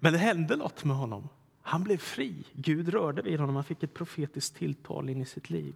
Men 0.00 0.12
det 0.12 0.18
hände 0.18 0.56
något 0.56 0.84
med 0.84 0.96
honom. 0.96 1.28
Han 1.62 1.84
blev 1.84 1.96
fri. 1.96 2.44
Gud 2.52 2.88
rörde 2.88 3.22
vid 3.22 3.40
honom. 3.40 3.54
Han 3.54 3.64
fick 3.64 3.82
ett 3.82 3.94
profetiskt 3.94 4.56
tilltal 4.56 5.08
in 5.08 5.22
i 5.22 5.26
sitt 5.26 5.50
liv. 5.50 5.74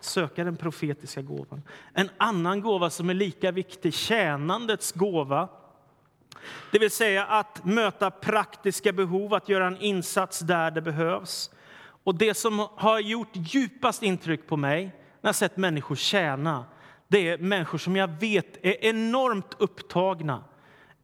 Söka 0.00 0.44
den 0.44 0.56
profetiska 0.56 1.22
gåvan. 1.22 1.62
En 1.92 2.10
annan 2.16 2.60
gåva 2.60 2.90
som 2.90 3.10
är 3.10 3.14
lika 3.14 3.52
viktig, 3.52 3.94
tjänandets 3.94 4.92
gåva, 4.92 5.48
det 6.70 6.78
vill 6.78 6.90
säga 6.90 7.24
att 7.24 7.64
möta 7.64 8.10
praktiska 8.10 8.92
behov, 8.92 9.34
att 9.34 9.48
göra 9.48 9.66
en 9.66 9.76
insats 9.76 10.38
där 10.40 10.70
det 10.70 10.82
behövs. 10.82 11.50
Och 12.04 12.14
Det 12.14 12.34
som 12.34 12.68
har 12.76 13.00
gjort 13.00 13.30
djupast 13.32 14.02
intryck 14.02 14.46
på 14.46 14.56
mig 14.56 14.82
när 15.20 15.28
jag 15.28 15.34
sett 15.34 15.56
människor 15.56 15.96
tjäna 15.96 16.64
det 17.08 17.28
är 17.28 17.38
människor 17.38 17.78
som 17.78 17.96
jag 17.96 18.08
vet 18.20 18.64
är 18.64 18.84
enormt 18.84 19.54
upptagna 19.58 20.44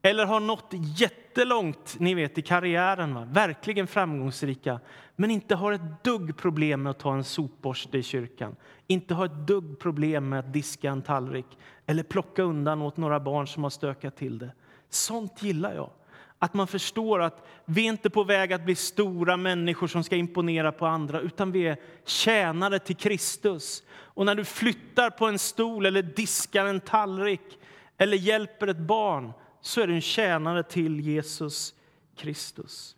eller 0.02 0.26
har 0.26 0.40
nått 0.40 0.70
jättelångt 0.72 1.96
ni 1.98 2.14
vet, 2.14 2.38
i 2.38 2.42
karriären, 2.42 3.14
va? 3.14 3.28
verkligen 3.30 3.86
framgångsrika 3.86 4.80
men 5.16 5.30
inte 5.30 5.54
har 5.54 5.72
ett 5.72 6.04
dugg 6.04 6.36
problem 6.36 6.82
med 6.82 6.90
att 6.90 6.98
ta 6.98 7.14
en 7.14 7.24
sopborste 7.24 7.98
i 7.98 8.02
kyrkan 8.02 8.56
inte 8.86 9.14
har 9.14 9.26
ett 9.26 9.46
dugg 9.46 9.78
problem 9.78 10.28
med 10.28 10.38
att 10.38 10.52
diska 10.52 10.90
en 10.90 11.02
tallrik 11.02 11.58
eller 11.86 12.02
plocka 12.02 12.42
undan 12.42 12.82
åt 12.82 12.96
några 12.96 13.20
barn 13.20 13.46
som 13.46 13.62
har 13.62 13.70
stökat 13.70 14.16
till 14.16 14.38
det. 14.38 14.52
Sånt 14.90 15.42
gillar 15.42 15.74
jag. 15.74 15.90
Att 16.38 16.54
man 16.54 16.66
förstår 16.66 17.22
att 17.22 17.46
vi 17.64 17.84
är 17.84 17.88
inte 17.88 18.10
på 18.10 18.24
väg 18.24 18.52
att 18.52 18.64
bli 18.64 18.74
stora 18.74 19.36
människor 19.36 19.86
som 19.86 20.04
ska 20.04 20.16
imponera 20.16 20.72
på 20.72 20.86
andra, 20.86 21.20
utan 21.20 21.52
vi 21.52 21.68
är 21.68 21.76
tjänare 22.04 22.78
till 22.78 22.96
Kristus. 22.96 23.82
Och 23.90 24.26
när 24.26 24.34
du 24.34 24.44
flyttar 24.44 25.10
på 25.10 25.26
en 25.26 25.38
stol 25.38 25.86
eller 25.86 26.02
diskar 26.02 26.66
en 26.66 26.80
tallrik 26.80 27.58
eller 27.98 28.16
hjälper 28.16 28.66
ett 28.66 28.78
barn 28.78 29.32
så 29.60 29.80
är 29.80 29.86
du 29.86 29.94
en 29.94 30.00
tjänare 30.00 30.62
till 30.62 31.00
Jesus 31.00 31.74
Kristus. 32.16 32.96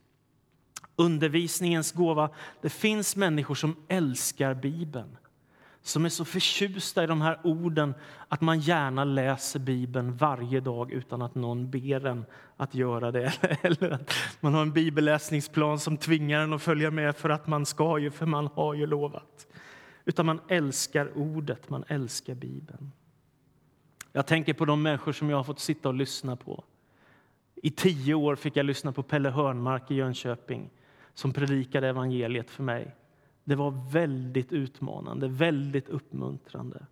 Undervisningens 0.97 1.93
gåva. 1.93 2.31
Det 2.61 2.71
finns 2.71 3.17
människor 3.17 3.55
som 3.55 3.77
älskar 3.89 4.55
Bibeln 4.55 5.17
som 5.83 6.05
är 6.05 6.09
så 6.09 6.25
förtjusta 6.25 7.05
i 7.05 7.07
de 7.07 7.21
här 7.21 7.39
orden 7.45 7.95
att 8.29 8.41
man 8.41 8.61
gärna 8.61 9.05
läser 9.05 9.59
Bibeln 9.61 10.17
varje 10.17 10.61
dag 10.61 10.93
utan 10.93 11.23
att 11.23 11.35
någon 11.35 11.71
ber 11.71 12.07
en 12.07 12.25
att 12.57 12.75
göra 12.75 13.11
det. 13.11 13.33
Eller 13.63 13.91
att 13.91 14.15
man 14.41 14.55
har 14.55 14.63
en 14.63 14.73
bibelläsningsplan 14.73 15.79
som 15.79 15.97
tvingar 15.97 16.41
en 16.41 16.53
att 16.53 16.63
följa 16.63 16.91
med 16.91 17.17
för 17.17 17.31
att 17.31 17.47
man 17.47 17.67
ska 17.67 17.99
ju, 17.99 18.11
för 18.11 18.27
man 18.27 18.47
har 18.55 18.75
ju 18.75 18.87
lovat. 18.87 19.47
Utan 20.05 20.27
man 20.27 20.41
älskar 20.49 21.19
ordet, 21.19 21.71
man 21.71 21.85
älskar 21.89 22.35
Bibeln. 22.35 22.93
Jag 24.13 24.27
tänker 24.27 24.55
på 24.55 24.65
de 24.65 24.83
människor 24.83 25.13
som 25.13 25.31
jag 25.31 25.37
har 25.37 25.45
fått 25.45 25.61
sitta 25.61 25.89
och 25.89 25.95
lyssna 25.95 26.37
på. 26.37 26.65
I 27.55 27.71
tio 27.71 28.15
år 28.15 28.37
fick 28.37 28.57
jag 28.57 28.67
lyssna 28.67 28.93
på 28.93 29.03
Pelle 29.03 29.31
Hörnmark 29.31 29.91
i 29.91 29.95
Jönköping 29.95 30.71
som 31.15 31.33
predikade 31.33 31.89
evangeliet 31.89 32.51
för 32.51 32.63
mig. 32.63 32.95
Det 33.49 33.57
var 33.57 33.91
väldigt 33.91 34.53
utmanande, 34.53 35.29
väldigt 35.29 35.89
uppmuntrande. 35.89 36.87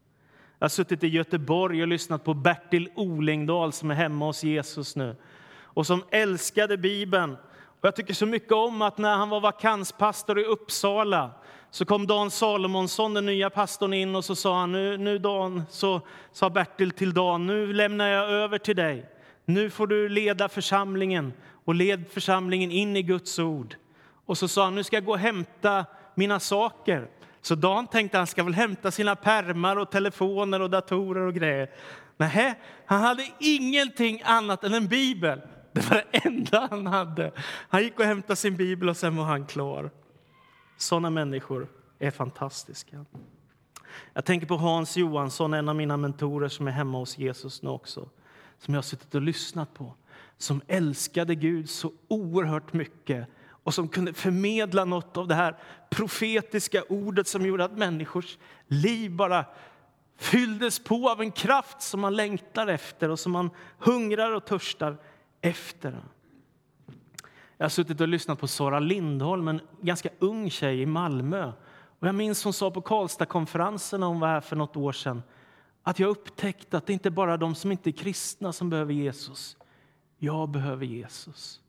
Jag 0.58 0.64
har 0.64 0.68
suttit 0.68 1.04
i 1.04 1.08
Göteborg 1.08 1.82
och 1.82 1.88
lyssnat 1.88 2.24
på 2.24 2.34
Bertil 2.34 2.88
Olingdal 2.94 3.72
som 3.72 3.90
är 3.90 3.94
hemma 3.94 4.24
hos 4.24 4.44
Jesus 4.44 4.96
nu 4.96 5.16
och 5.62 5.86
som 5.86 6.04
älskade 6.10 6.76
Bibeln. 6.76 7.36
Och 7.64 7.78
jag 7.80 7.96
tycker 7.96 8.14
så 8.14 8.26
mycket 8.26 8.52
om 8.52 8.82
att 8.82 8.98
när 8.98 9.16
han 9.16 9.28
var 9.28 9.40
vakanspastor 9.40 10.38
i 10.38 10.44
Uppsala 10.44 11.30
Så 11.70 11.84
kom 11.84 12.06
Dan 12.06 12.30
Salomonsson, 12.30 13.14
den 13.14 13.26
nya 13.26 13.50
pastorn, 13.50 13.92
in 13.92 14.14
och 14.14 14.24
så 14.24 14.34
sa 14.34 14.60
han, 14.60 14.72
nu, 14.72 14.96
nu 14.96 15.18
Dan, 15.18 15.62
så 15.70 16.00
sa 16.32 16.50
Bertil 16.50 16.90
till 16.90 17.14
Dan, 17.14 17.46
nu 17.46 17.72
lämnar 17.72 18.08
jag 18.08 18.30
över 18.30 18.58
till 18.58 18.76
dig. 18.76 19.10
Nu 19.44 19.70
får 19.70 19.86
du 19.86 20.08
leda 20.08 20.48
församlingen 20.48 21.32
och 21.64 21.74
led 21.74 22.04
församlingen 22.10 22.70
in 22.70 22.96
i 22.96 23.02
Guds 23.02 23.38
ord. 23.38 23.76
Och 24.26 24.38
så 24.38 24.48
sa 24.48 24.64
han, 24.64 24.74
nu 24.74 24.84
ska 24.84 24.96
jag 24.96 25.04
gå 25.04 25.12
och 25.12 25.18
hämta 25.18 25.84
mina 26.16 26.40
saker. 26.40 27.08
Så 27.40 27.54
Dan 27.54 27.86
tänkte 27.86 28.18
han 28.18 28.26
ska 28.26 28.44
väl 28.44 28.54
hämta 28.54 28.90
sina 28.90 29.16
permar 29.16 29.76
och 29.76 29.90
telefoner 29.90 30.62
och 30.62 30.70
datorer 30.70 31.20
och 31.20 31.34
grejer. 31.34 31.70
Nej, 32.16 32.60
han 32.86 33.00
hade 33.00 33.28
ingenting 33.38 34.22
annat 34.24 34.64
än 34.64 34.74
en 34.74 34.88
bibel. 34.88 35.40
Det 35.72 35.90
var 35.90 36.04
det 36.10 36.18
enda 36.26 36.68
han 36.70 36.86
hade. 36.86 37.32
Han 37.68 37.82
gick 37.82 37.98
och 37.98 38.04
hämtade 38.04 38.36
sin 38.36 38.56
bibel 38.56 38.88
och 38.88 38.96
sen 38.96 39.16
var 39.16 39.24
han 39.24 39.46
klar. 39.46 39.90
Sådana 40.76 41.10
människor 41.10 41.68
är 41.98 42.10
fantastiska. 42.10 43.04
Jag 44.12 44.24
tänker 44.24 44.46
på 44.46 44.56
Hans 44.56 44.96
Johansson, 44.96 45.54
en 45.54 45.68
av 45.68 45.76
mina 45.76 45.96
mentorer 45.96 46.48
som 46.48 46.68
är 46.68 46.72
hemma 46.72 46.98
hos 46.98 47.18
Jesus 47.18 47.62
nu 47.62 47.70
också, 47.70 48.08
som 48.58 48.74
jag 48.74 48.78
har 48.78 48.82
suttit 48.82 49.14
och 49.14 49.22
lyssnat 49.22 49.74
på, 49.74 49.94
som 50.38 50.60
älskade 50.66 51.34
Gud 51.34 51.70
så 51.70 51.92
oerhört 52.08 52.72
mycket 52.72 53.28
och 53.66 53.74
som 53.74 53.88
kunde 53.88 54.12
förmedla 54.12 54.84
något 54.84 55.16
av 55.16 55.28
det 55.28 55.34
här 55.34 55.56
profetiska 55.90 56.82
ordet 56.88 57.28
som 57.28 57.46
gjorde 57.46 57.64
att 57.64 57.78
människors 57.78 58.38
liv 58.66 59.10
bara 59.10 59.44
fylldes 60.16 60.78
på 60.78 61.10
av 61.10 61.20
en 61.20 61.30
kraft 61.30 61.82
som 61.82 62.00
man 62.00 62.16
längtar 62.16 62.66
efter 62.66 63.10
och 63.10 63.18
som 63.18 63.32
man 63.32 63.50
hungrar 63.78 64.32
och 64.32 64.44
törstar 64.44 64.96
efter. 65.40 66.04
Jag 67.56 67.64
har 67.64 67.68
suttit 67.68 68.00
och 68.00 68.08
lyssnat 68.08 68.38
på 68.40 68.48
Sara 68.48 68.78
Lindholm, 68.78 69.48
en 69.48 69.60
ganska 69.80 70.08
ung 70.18 70.50
tjej 70.50 70.82
i 70.82 70.86
Malmö. 70.86 71.52
Och 71.98 72.08
jag 72.08 72.14
minns 72.14 72.44
hon 72.44 72.52
sa 72.52 72.70
på 72.70 72.80
Karlstadkonferensen 72.80 74.00
när 74.00 74.06
hon 74.06 74.20
var 74.20 74.28
här 74.28 74.40
för 74.40 74.56
något 74.56 74.76
år 74.76 74.92
sedan 74.92 75.22
att 75.82 75.98
jag 75.98 76.10
upptäckte 76.10 76.76
att 76.76 76.86
det 76.86 76.92
inte 76.92 77.10
bara 77.10 77.32
är 77.32 77.38
de 77.38 77.54
som 77.54 77.72
inte 77.72 77.90
är 77.90 77.92
kristna 77.92 78.52
som 78.52 78.70
behöver 78.70 78.92
Jesus. 78.92 79.56
Jag 80.18 80.48
behöver 80.48 80.86
Jesus 80.86 81.60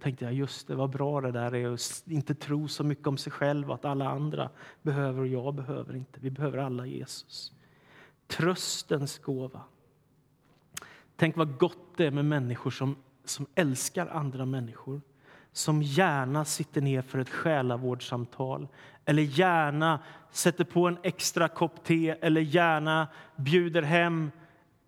tänkte 0.00 0.24
jag, 0.24 0.34
just 0.34 0.68
det, 0.68 0.74
vad 0.74 0.90
bra 0.90 1.20
det 1.20 1.32
där 1.32 1.54
är 1.54 1.74
att 1.74 2.02
inte 2.06 2.34
tro 2.34 2.68
så 2.68 2.84
mycket 2.84 3.06
om 3.06 3.16
sig 3.16 3.32
själv 3.32 3.70
att 3.70 3.84
alla 3.84 4.08
andra 4.08 4.50
behöver 4.82 5.20
och 5.20 5.26
jag 5.26 5.54
behöver 5.54 5.96
inte. 5.96 6.20
Vi 6.20 6.30
behöver 6.30 6.58
alla 6.58 6.86
Jesus. 6.86 7.52
Tröstens 8.26 9.18
gåva. 9.18 9.60
Tänk 11.16 11.36
vad 11.36 11.58
gott 11.58 11.96
det 11.96 12.06
är 12.06 12.10
med 12.10 12.24
människor 12.24 12.70
som, 12.70 12.96
som 13.24 13.46
älskar 13.54 14.06
andra 14.06 14.46
människor 14.46 15.00
som 15.52 15.82
gärna 15.82 16.44
sitter 16.44 16.80
ner 16.80 17.02
för 17.02 17.18
ett 17.18 17.30
själavårdssamtal 17.30 18.68
eller 19.04 19.22
gärna 19.22 19.98
sätter 20.30 20.64
på 20.64 20.88
en 20.88 20.98
extra 21.02 21.48
kopp 21.48 21.84
te 21.84 22.10
eller 22.10 22.40
gärna 22.40 23.08
bjuder 23.36 23.82
hem 23.82 24.30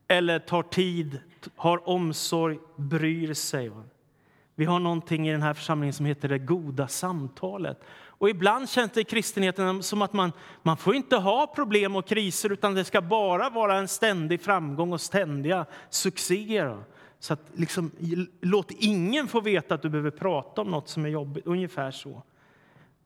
eller 0.08 0.38
tar 0.38 0.62
tid, 0.62 1.20
har 1.56 1.88
omsorg, 1.88 2.58
bryr 2.76 3.34
sig. 3.34 3.70
Vi 4.58 4.64
har 4.64 4.78
någonting 4.78 5.28
i 5.28 5.32
den 5.32 5.42
här 5.42 5.54
församlingen 5.54 5.92
som 5.92 6.06
heter 6.06 6.28
det 6.28 6.38
goda 6.38 6.88
samtalet. 6.88 7.80
Och 8.18 8.30
ibland 8.30 8.68
känns 8.68 8.92
det 8.92 9.00
i 9.00 9.04
kristenheten 9.04 9.82
som 9.82 10.02
att 10.02 10.12
man, 10.12 10.32
man 10.62 10.76
får 10.76 10.94
inte 10.94 11.16
ha 11.16 11.46
problem 11.46 11.96
och 11.96 12.06
kriser 12.06 12.52
utan 12.52 12.74
det 12.74 12.84
ska 12.84 13.00
bara 13.00 13.50
vara 13.50 13.78
en 13.78 13.88
ständig 13.88 14.40
framgång 14.40 14.92
och 14.92 15.00
ständiga 15.00 15.66
succéer. 15.90 16.84
Så 17.18 17.32
att 17.32 17.40
liksom, 17.54 17.90
låt 18.40 18.70
ingen 18.70 19.28
få 19.28 19.40
veta 19.40 19.74
att 19.74 19.82
du 19.82 19.88
behöver 19.88 20.10
prata 20.10 20.60
om 20.60 20.70
något 20.70 20.88
som 20.88 21.04
är 21.04 21.08
jobbigt. 21.08 21.46
Ungefär 21.46 21.90
så. 21.90 22.22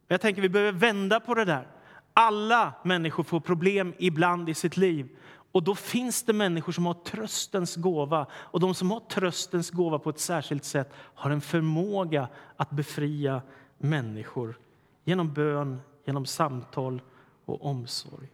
Jag 0.09 0.21
tänker 0.21 0.43
vi 0.43 0.49
behöver 0.49 0.79
vända 0.79 1.21
på 1.21 1.35
det 1.35 1.45
där. 1.45 1.67
Alla 2.13 2.73
människor 2.85 3.25
får 3.25 3.41
problem 3.41 3.95
ibland 3.99 4.49
i 4.49 4.55
sitt 4.55 4.77
liv. 4.77 5.09
Och 5.53 5.63
då 5.63 5.75
finns 5.75 6.23
det 6.23 6.33
människor 6.33 6.73
som 6.73 6.87
har 6.87 6.95
tröstens 6.95 7.77
gåva. 7.77 8.27
Och 8.33 8.61
de 8.61 8.75
som 8.75 8.91
har 8.91 9.01
tröstens 9.01 9.71
gåva 9.71 9.99
på 9.99 10.11
ett 10.11 10.19
särskilt 10.19 10.65
sätt 10.65 10.93
har 10.95 11.31
en 11.31 11.41
förmåga 11.41 12.29
att 12.57 12.71
befria 12.71 13.43
människor 13.79 14.59
genom 15.05 15.33
bön, 15.33 15.81
genom 16.05 16.27
samtal 16.27 17.03
och 17.45 17.65
omsorg. 17.65 18.29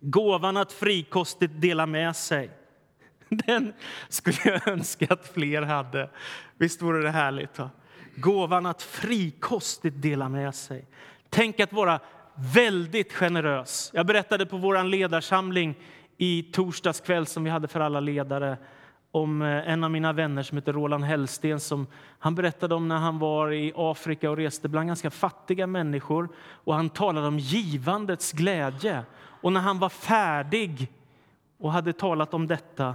Gåvan 0.00 0.56
att 0.56 0.72
frikostigt 0.72 1.60
dela 1.60 1.86
med 1.86 2.16
sig. 2.16 2.50
Den 3.28 3.72
skulle 4.08 4.36
jag 4.44 4.68
önska 4.68 5.06
att 5.10 5.28
fler 5.28 5.62
hade. 5.62 6.10
Visst 6.58 6.82
vore 6.82 7.02
det 7.02 7.10
härligt? 7.10 7.58
Va? 7.58 7.70
Gåvan 8.16 8.66
att 8.66 8.82
frikostigt 8.82 10.02
dela 10.02 10.28
med 10.28 10.54
sig. 10.54 10.86
Tänk 11.28 11.60
att 11.60 11.72
vara 11.72 12.00
väldigt 12.34 13.12
generös. 13.12 13.90
Jag 13.94 14.06
berättade 14.06 14.46
på 14.46 14.56
vår 14.56 14.84
ledarsamling 14.84 15.74
i 16.22 16.42
torsdags 16.42 17.00
kväll 17.00 17.26
som 17.26 17.44
vi 17.44 17.50
hade 17.50 17.68
för 17.68 17.80
alla 17.80 18.00
ledare 18.00 18.56
om 19.10 19.42
eh, 19.42 19.70
en 19.70 19.84
av 19.84 19.90
mina 19.90 20.12
vänner 20.12 20.42
som 20.42 20.58
heter 20.58 20.72
Roland 20.72 21.04
Hellsten. 21.04 21.60
Som 21.60 21.86
han 22.18 22.34
berättade 22.34 22.74
om 22.74 22.88
när 22.88 22.96
han 22.96 23.18
var 23.18 23.52
i 23.52 23.72
Afrika 23.76 24.30
och 24.30 24.36
reste 24.36 24.68
bland 24.68 24.86
ganska 24.86 25.10
fattiga 25.10 25.66
människor. 25.66 26.28
Och 26.36 26.74
Han 26.74 26.90
talade 26.90 27.26
om 27.26 27.38
givandets 27.38 28.32
glädje. 28.32 29.04
Och 29.14 29.52
när 29.52 29.60
han 29.60 29.78
var 29.78 29.88
färdig 29.88 30.92
och 31.58 31.72
hade 31.72 31.92
talat 31.92 32.34
om 32.34 32.46
detta 32.46 32.94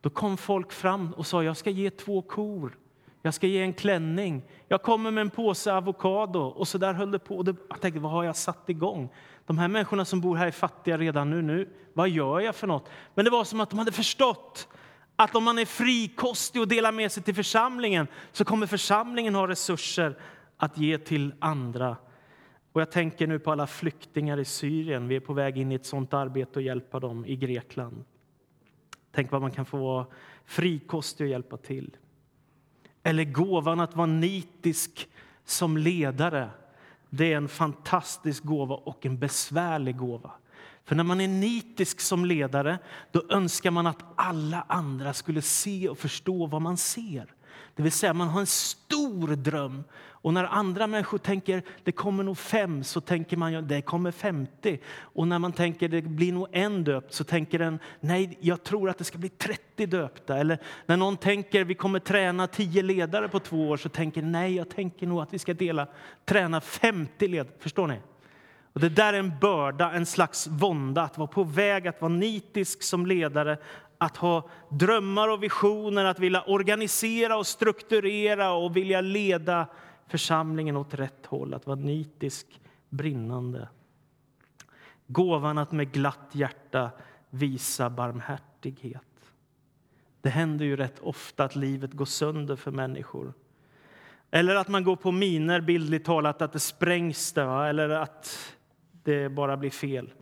då 0.00 0.10
kom 0.10 0.36
folk 0.36 0.72
fram 0.72 1.12
och 1.12 1.26
sa 1.26 1.44
jag 1.44 1.56
ska 1.56 1.70
ge 1.70 1.90
två 1.90 2.22
kor, 2.22 2.78
jag 3.22 3.34
ska 3.34 3.46
ge 3.46 3.62
en 3.62 3.72
klänning, 3.72 4.42
jag 4.68 4.82
kommer 4.82 5.10
med 5.10 5.22
en 5.22 5.30
påse 5.30 5.72
avokado. 5.74 6.40
Och 6.40 6.68
så 6.68 6.78
där 6.78 6.94
höll 6.94 7.10
det 7.10 7.18
på. 7.18 7.44
Jag 7.68 7.80
tänkte, 7.80 8.00
vad 8.00 8.12
har 8.12 8.24
jag 8.24 8.36
satt 8.36 8.68
igång? 8.68 9.10
De 9.46 9.58
här 9.58 9.68
människorna 9.68 10.04
som 10.04 10.20
bor 10.20 10.36
här 10.36 10.46
är 10.46 10.50
fattiga 10.50 10.98
redan 10.98 11.30
nu. 11.30 11.42
nu. 11.42 11.68
Vad 11.92 12.08
gör 12.08 12.40
jag 12.40 12.54
för 12.54 12.66
något? 12.66 12.88
Men 13.14 13.24
det 13.24 13.30
var 13.30 13.44
som 13.44 13.60
att 13.60 13.70
de 13.70 13.78
hade 13.78 13.92
förstått 13.92 14.68
att 15.16 15.34
om 15.34 15.44
man 15.44 15.58
är 15.58 15.64
frikostig 15.64 16.60
och 16.60 16.68
delar 16.68 16.92
med 16.92 17.12
sig 17.12 17.22
till 17.22 17.34
församlingen 17.34 18.06
så 18.32 18.44
kommer 18.44 18.66
församlingen 18.66 19.34
ha 19.34 19.48
resurser 19.48 20.18
att 20.56 20.78
ge 20.78 20.98
till 20.98 21.34
andra. 21.38 21.96
Och 22.72 22.80
jag 22.80 22.90
tänker 22.90 23.26
nu 23.26 23.38
på 23.38 23.52
alla 23.52 23.66
flyktingar 23.66 24.38
i 24.38 24.44
Syrien. 24.44 25.08
Vi 25.08 25.16
är 25.16 25.20
på 25.20 25.32
väg 25.32 25.58
in 25.58 25.72
i 25.72 25.74
ett 25.74 25.86
sånt 25.86 26.14
arbete 26.14 26.58
och 26.58 26.62
hjälpa 26.62 27.00
dem 27.00 27.26
i 27.26 27.36
Grekland. 27.36 28.04
Tänk 29.12 29.30
vad 29.30 29.40
man 29.40 29.50
kan 29.50 29.64
få 29.64 29.76
vara 29.76 30.06
frikostig 30.44 31.24
och 31.24 31.30
hjälpa 31.30 31.56
till. 31.56 31.96
Eller 33.02 33.24
gåvan 33.24 33.80
att 33.80 33.96
vara 33.96 34.06
nitisk 34.06 35.08
som 35.44 35.76
ledare. 35.76 36.50
Det 37.16 37.32
är 37.32 37.36
en 37.36 37.48
fantastisk 37.48 38.44
gåva 38.44 38.74
och 38.74 39.06
en 39.06 39.18
besvärlig 39.18 39.96
gåva. 39.96 40.30
För 40.84 40.94
när 40.94 41.04
man 41.04 41.20
är 41.20 41.28
nitisk 41.28 42.00
som 42.00 42.24
ledare 42.24 42.78
då 43.12 43.22
önskar 43.28 43.70
man 43.70 43.86
att 43.86 44.04
alla 44.16 44.64
andra 44.68 45.12
skulle 45.12 45.42
se 45.42 45.88
och 45.88 45.98
förstå 45.98 46.46
vad 46.46 46.62
man 46.62 46.76
ser. 46.76 47.34
Det 47.76 47.82
vill 47.82 47.92
säga 47.92 48.14
man 48.14 48.28
har 48.28 48.40
en 48.40 48.46
stor 48.46 49.36
dröm. 49.36 49.84
Och 50.24 50.34
när 50.34 50.44
andra 50.44 50.86
människor 50.86 51.18
tänker 51.18 51.62
det 51.84 51.92
kommer 51.92 52.24
nog 52.24 52.38
fem 52.38 52.84
så 52.84 53.00
tänker 53.00 53.36
man 53.36 53.68
det 53.68 53.82
kommer 53.82 54.10
50. 54.10 54.78
Och 54.98 55.28
när 55.28 55.38
man 55.38 55.52
tänker 55.52 55.88
det 55.88 56.02
blir 56.02 56.32
nog 56.32 56.48
en 56.52 56.84
döpt 56.84 57.14
så 57.14 57.24
tänker 57.24 57.58
den 57.58 57.78
nej, 58.00 58.38
jag 58.40 58.62
tror 58.62 58.90
att 58.90 58.98
det 58.98 59.04
ska 59.04 59.18
bli 59.18 59.28
30 59.28 59.86
döpta. 59.86 60.38
Eller 60.38 60.58
när 60.86 60.96
någon 60.96 61.16
tänker 61.16 61.64
vi 61.64 61.74
kommer 61.74 61.98
träna 61.98 62.46
10 62.46 62.82
ledare 62.82 63.28
på 63.28 63.40
två 63.40 63.68
år 63.68 63.76
så 63.76 63.88
tänker 63.88 64.22
nej, 64.22 64.54
jag 64.54 64.68
tänker 64.68 65.06
nog 65.06 65.20
att 65.20 65.34
vi 65.34 65.38
ska 65.38 65.54
dela, 65.54 65.86
träna 66.24 66.60
50 66.60 67.28
ledare. 67.28 67.54
Förstår 67.58 67.86
ni? 67.86 67.98
Och 68.74 68.80
det 68.80 68.88
där 68.88 69.12
är 69.12 69.18
en 69.18 69.32
börda, 69.40 69.92
en 69.92 70.06
slags 70.06 70.46
vånda, 70.46 71.02
att 71.02 71.18
vara 71.18 71.28
på 71.28 71.44
väg 71.44 71.88
att 71.88 72.00
vara 72.00 72.12
nitisk 72.12 72.82
som 72.82 73.06
ledare, 73.06 73.58
att 74.04 74.16
ha 74.16 74.48
drömmar 74.68 75.28
och 75.28 75.42
visioner, 75.42 76.04
att 76.04 76.18
vilja 76.18 76.42
organisera 76.42 77.36
och 77.36 77.46
strukturera 77.46 78.52
och 78.52 78.76
vilja 78.76 79.00
leda 79.00 79.66
församlingen 80.08 80.76
åt 80.76 80.94
rätt 80.94 81.26
håll, 81.26 81.54
att 81.54 81.66
vara 81.66 81.78
nitisk, 81.78 82.60
brinnande. 82.88 83.68
Gåvan 85.06 85.58
att 85.58 85.72
med 85.72 85.92
glatt 85.92 86.28
hjärta 86.32 86.90
visa 87.30 87.90
barmhärtighet. 87.90 89.02
Det 90.20 90.30
händer 90.30 90.64
ju 90.64 90.76
rätt 90.76 91.00
ofta 91.00 91.44
att 91.44 91.56
livet 91.56 91.92
går 91.92 92.04
sönder 92.04 92.56
för 92.56 92.70
människor. 92.70 93.32
Eller 94.30 94.54
att 94.54 94.68
man 94.68 94.84
går 94.84 94.96
på 94.96 95.12
miner, 95.12 95.60
bildligt 95.60 96.06
talat, 96.06 96.42
att 96.42 96.52
det 96.52 96.60
sprängs 96.60 97.32
där, 97.32 97.64
eller 97.64 97.88
att 97.88 98.56
det 99.02 99.28
bara 99.28 99.56
blir 99.56 99.70
fel. 99.70 100.12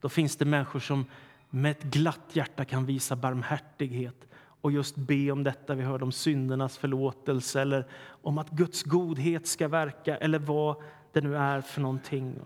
Då 0.00 0.08
finns 0.08 0.36
det 0.36 0.44
människor 0.44 0.80
som 0.80 1.04
med 1.50 1.70
ett 1.70 1.82
glatt 1.82 2.30
hjärta 2.32 2.64
kan 2.64 2.86
visa 2.86 3.16
barmhärtighet 3.16 4.26
och 4.60 4.72
just 4.72 4.96
be 4.96 5.30
om 5.30 5.44
detta. 5.44 5.74
Vi 5.74 5.82
hörde 5.82 6.04
om 6.04 6.12
syndernas 6.12 6.78
förlåtelse 6.78 7.60
eller 7.60 7.86
om 8.08 8.38
att 8.38 8.50
Guds 8.50 8.82
godhet 8.82 9.46
ska 9.46 9.68
verka 9.68 10.16
eller 10.16 10.38
vad 10.38 10.76
det 11.12 11.20
nu 11.20 11.36
är 11.36 11.60
för 11.60 11.80
någonting. 11.80 12.38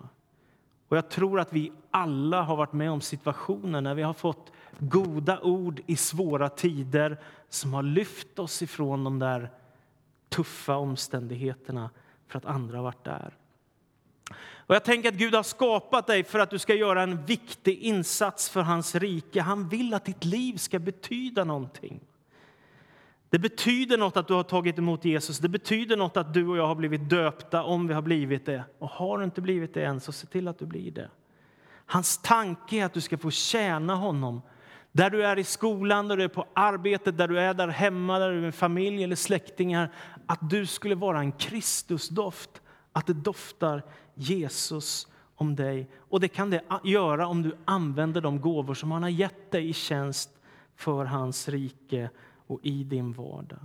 Och 0.89 0.97
jag 0.97 1.11
tror 1.11 1.41
att 1.41 1.53
vi 1.53 1.73
alla 1.91 2.43
har 2.43 2.57
varit 2.57 2.73
med 2.73 2.91
om 2.91 3.01
situationer 3.01 3.81
när 3.81 3.95
vi 3.95 4.03
har 4.03 4.13
fått 4.15 4.53
goda 4.79 5.41
ord 5.41 5.81
i 5.87 5.97
svåra 5.97 6.49
tider 6.49 7.21
som 7.49 7.75
har 7.75 7.83
lyft 7.83 8.39
oss 8.39 8.63
ifrån 8.63 9.05
de 9.05 9.19
där 9.19 9.51
tuffa 10.29 10.77
omständigheterna 10.77 11.91
för 12.27 12.39
att 12.39 12.45
andra 12.45 12.77
har 12.77 12.85
varit 12.85 13.05
där. 13.05 13.35
Och 14.66 14.75
jag 14.75 14.85
tänker 14.85 15.09
att 15.09 15.14
Gud 15.14 15.35
har 15.35 15.43
skapat 15.43 16.07
dig 16.07 16.25
för 16.25 16.38
att 16.38 16.51
du 16.51 16.59
ska 16.59 16.75
göra 16.75 17.03
en 17.03 17.25
viktig 17.25 17.79
insats 17.79 18.49
för 18.49 18.61
hans 18.61 18.95
rike. 18.95 19.40
Han 19.40 19.69
vill 19.69 19.95
att 19.95 20.05
ditt 20.05 20.25
liv 20.25 20.57
ska 20.57 20.79
betyda 20.79 21.45
någonting. 21.45 22.01
Det 23.31 23.38
betyder 23.38 23.99
något 23.99 24.16
att 24.16 24.29
du 24.29 24.35
har 24.35 24.43
tagit 24.43 24.79
emot 24.79 25.05
Jesus. 25.05 25.38
Det 25.38 25.49
betyder 25.49 25.97
något 25.97 26.16
att 26.16 26.35
du 26.35 26.47
och 26.47 26.57
jag 26.57 26.66
har 26.66 26.75
blivit 26.75 27.11
döpta 27.11 27.62
om 27.62 27.87
vi 27.87 27.95
har 27.95 28.03
blivit 28.03 28.47
det. 28.47 28.64
Och 28.79 28.88
har 28.88 29.19
du 29.19 29.25
inte 29.25 29.40
blivit 29.40 29.75
det 29.75 29.85
än, 29.85 30.01
så 30.01 30.12
se 30.12 30.27
till 30.27 30.49
att 30.49 30.59
du 30.59 30.66
blir 30.66 30.90
det. 30.90 31.11
Hans 31.87 32.19
tanke 32.19 32.77
är 32.77 32.85
att 32.85 32.93
du 32.93 33.01
ska 33.01 33.19
få 33.19 33.31
tjäna 33.31 33.95
honom. 33.95 34.43
Där 34.93 35.11
du 35.11 35.25
är 35.25 35.38
i 35.38 35.45
skolan, 35.45 36.09
där 36.09 36.16
du 36.16 36.25
är 36.25 36.29
på 36.29 36.47
arbetet, 36.55 37.19
där 37.19 37.29
du 37.29 37.40
är 37.40 37.55
där 37.55 37.69
hemma, 37.69 38.19
där 38.19 38.31
du 38.31 38.37
är 38.37 38.43
med 38.43 38.55
familj 38.55 39.05
eller 39.05 39.16
släktingar. 39.16 39.93
Att 40.27 40.51
du 40.51 40.66
skulle 40.66 40.95
vara 40.95 41.19
en 41.19 41.33
Kristusdoft, 41.33 42.60
att 42.92 43.07
det 43.07 43.12
doftar 43.12 43.83
Jesus 44.14 45.09
om 45.35 45.57
dig. 45.57 45.90
Och 45.98 46.20
det 46.20 46.29
kan 46.29 46.50
det 46.50 46.62
göra 46.85 47.26
om 47.26 47.42
du 47.42 47.57
använder 47.64 48.20
de 48.20 48.40
gåvor 48.40 48.74
som 48.74 48.90
han 48.90 49.03
har 49.03 49.11
gett 49.11 49.50
dig 49.50 49.68
i 49.68 49.72
tjänst 49.72 50.31
för 50.76 51.05
hans 51.05 51.48
rike 51.48 52.11
och 52.46 52.61
i 52.62 52.85
din 52.85 53.12
vardag. 53.12 53.59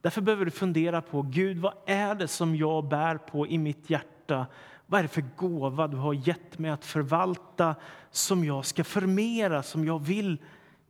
Därför 0.00 0.20
behöver 0.20 0.44
du 0.44 0.50
fundera 0.50 1.02
på 1.02 1.22
Gud, 1.22 1.58
vad 1.58 1.74
är 1.86 2.14
det 2.14 2.28
som 2.28 2.56
jag 2.56 2.88
bär 2.88 3.16
på 3.16 3.46
i 3.46 3.58
mitt 3.58 3.90
hjärta? 3.90 4.46
Vad 4.86 4.98
är 4.98 5.02
det 5.02 5.08
för 5.08 5.24
gåva 5.36 5.88
du 5.88 5.96
har 5.96 6.12
gett 6.12 6.58
mig 6.58 6.70
att 6.70 6.84
förvalta 6.84 7.74
som 8.10 8.44
jag 8.44 8.66
ska 8.66 8.84
förmera, 8.84 9.62
som 9.62 9.84
jag 9.84 9.98
vill 9.98 10.38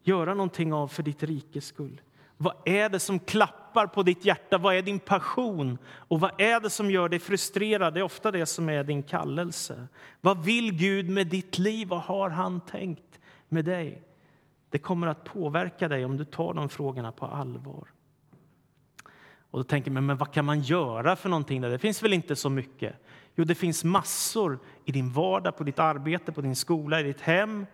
göra 0.03 0.35
någonting 0.35 0.73
av 0.73 0.89
för 0.89 1.03
ditt 1.03 1.23
rikes 1.23 1.67
skull? 1.67 2.01
Vad 2.37 2.55
är 2.65 2.89
det 2.89 3.01
som 3.01 3.19
klappar 3.19 3.60
på 3.93 4.03
ditt 4.03 4.25
hjärta? 4.25 4.59
Vad 4.59 4.75
är 4.75 4.83
din 4.83 4.99
passion? 4.99 5.79
Och 5.89 6.21
vad 6.21 6.41
är 6.41 6.61
det 6.61 6.71
som 6.71 6.91
gör 6.91 7.09
dig 7.09 7.19
frustrerad? 7.19 7.95
Det 7.95 8.01
är 8.01 8.05
ofta 8.05 8.31
det 8.31 8.47
som 8.47 8.69
är 8.69 8.85
din 8.85 9.03
kallelse. 9.03 9.87
Vad 10.21 10.45
vill 10.45 10.73
Gud 10.73 11.09
med 11.09 11.27
ditt 11.27 11.59
liv? 11.59 11.89
Vad 11.89 12.01
har 12.01 12.31
han 12.31 12.61
tänkt 12.61 13.21
med 13.49 13.65
dig? 13.65 14.03
Det 14.71 14.79
kommer 14.79 15.07
att 15.07 15.25
påverka 15.25 15.89
dig 15.89 16.05
om 16.05 16.17
du 16.17 16.25
tar 16.25 16.55
de 16.55 16.69
frågorna 16.69 17.13
på 17.13 17.27
allvar. 17.27 17.89
Och 19.51 19.59
då 19.59 19.65
tänker 19.65 19.91
man, 19.91 20.07
men 20.07 20.17
vad 20.17 20.33
kan 20.33 20.45
man 20.45 20.61
göra 20.61 21.17
för 21.17 21.29
någonting? 21.29 21.61
Där? 21.61 21.71
Det 21.71 21.79
finns 21.79 22.03
väl 22.03 22.13
inte 22.13 22.37
så 22.37 22.51
mycket? 22.51 22.97
Jo, 23.35 23.45
det 23.45 23.55
finns 23.55 23.85
massor 23.85 24.59
i 24.85 24.93
din 24.93 25.13
vardag, 25.13 25.57
på 25.57 25.65
ditt 25.65 25.79
arbete, 25.79 26.33
på 26.33 26.41
din 26.41 26.57
skola, 26.57 27.01
i 27.01 27.03
ditt 27.03 27.21
hem 27.21 27.67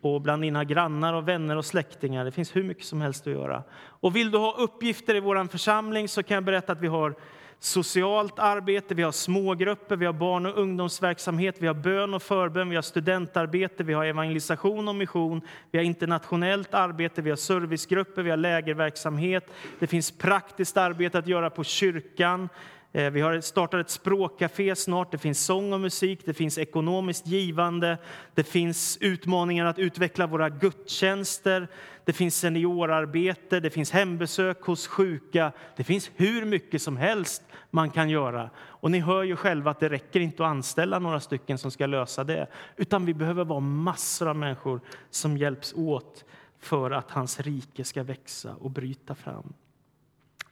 och 0.00 0.20
bland 0.20 0.42
dina 0.42 0.64
grannar 0.64 1.14
och 1.14 1.28
vänner 1.28 1.56
och 1.56 1.64
släktingar. 1.64 2.24
Det 2.24 2.30
finns 2.30 2.56
hur 2.56 2.62
mycket 2.62 2.84
som 2.84 3.00
helst 3.00 3.26
att 3.26 3.32
göra. 3.32 3.62
Och 3.80 4.16
vill 4.16 4.30
du 4.30 4.38
ha 4.38 4.56
uppgifter 4.58 5.14
i 5.14 5.20
vår 5.20 5.48
församling 5.48 6.08
så 6.08 6.22
kan 6.22 6.34
jag 6.34 6.44
berätta 6.44 6.72
att 6.72 6.80
vi 6.80 6.86
har 6.86 7.14
socialt 7.62 8.38
arbete, 8.38 8.94
vi 8.94 9.02
har 9.02 9.12
smågrupper, 9.12 9.96
vi 9.96 10.06
har 10.06 10.12
barn 10.12 10.46
och 10.46 10.58
ungdomsverksamhet, 10.58 11.56
vi 11.58 11.66
har 11.66 11.74
bön 11.74 12.14
och 12.14 12.22
förbön, 12.22 12.68
vi 12.68 12.74
har 12.74 12.82
studentarbete, 12.82 13.84
vi 13.84 13.92
har 13.92 14.04
evangelisation 14.04 14.88
och 14.88 14.94
mission, 14.94 15.40
vi 15.70 15.78
har 15.78 15.84
internationellt 15.84 16.74
arbete, 16.74 17.22
vi 17.22 17.30
har 17.30 17.36
servicegrupper, 17.36 18.22
vi 18.22 18.30
har 18.30 18.36
lägerverksamhet. 18.36 19.50
Det 19.78 19.86
finns 19.86 20.10
praktiskt 20.10 20.76
arbete 20.76 21.18
att 21.18 21.26
göra 21.26 21.50
på 21.50 21.64
kyrkan. 21.64 22.48
Eh, 22.92 23.10
vi 23.10 23.20
har 23.20 23.40
startat 23.40 23.80
ett 23.80 23.90
språkcafé 23.90 24.76
snart. 24.76 25.10
Det 25.10 25.18
finns 25.18 25.44
sång 25.44 25.72
och 25.72 25.80
musik, 25.80 26.20
det 26.24 26.34
finns 26.34 26.58
ekonomiskt 26.58 27.26
givande. 27.26 27.98
Det 28.34 28.44
finns 28.44 28.98
utmaningar 29.00 29.66
att 29.66 29.78
utveckla 29.78 30.26
våra 30.26 30.48
gudstjänster. 30.48 31.68
Det 32.04 32.12
finns 32.12 32.36
seniorarbete, 32.36 33.60
det 33.60 33.70
finns 33.70 33.90
hembesök 33.90 34.62
hos 34.62 34.86
sjuka. 34.86 35.52
Det 35.76 35.84
finns 35.84 36.10
hur 36.16 36.44
mycket 36.44 36.82
som 36.82 36.96
helst 36.96 37.42
man 37.70 37.90
kan 37.90 38.10
göra. 38.10 38.50
Och 38.56 38.90
ni 38.90 39.00
hör 39.00 39.22
ju 39.22 39.36
själva 39.36 39.70
att 39.70 39.80
det 39.80 39.88
räcker 39.88 40.20
inte 40.20 40.44
att 40.44 40.50
anställa 40.50 40.98
några 40.98 41.20
stycken 41.20 41.58
som 41.58 41.70
ska 41.70 41.86
lösa 41.86 42.24
det. 42.24 42.46
Utan 42.76 43.06
vi 43.06 43.14
behöver 43.14 43.44
vara 43.44 43.60
massor 43.60 44.28
av 44.28 44.36
människor 44.36 44.80
som 45.10 45.36
hjälps 45.36 45.72
åt 45.76 46.24
för 46.58 46.90
att 46.90 47.10
hans 47.10 47.40
rike 47.40 47.84
ska 47.84 48.02
växa 48.02 48.54
och 48.54 48.70
bryta 48.70 49.14
fram. 49.14 49.52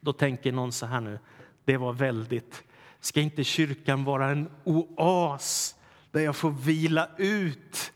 Då 0.01 0.13
tänker 0.13 0.53
någon 0.53 0.73
så 0.73 0.87
här 0.87 1.01
nu, 1.01 1.19
det 1.69 1.77
var 1.77 1.93
väldigt. 1.93 2.65
Ska 3.01 3.21
inte 3.21 3.45
kyrkan 3.45 4.05
vara 4.05 4.31
en 4.31 4.49
oas 4.65 5.77
där 6.11 6.21
jag 6.21 6.37
får 6.37 6.51
vila 6.51 7.09
ut? 7.19 7.93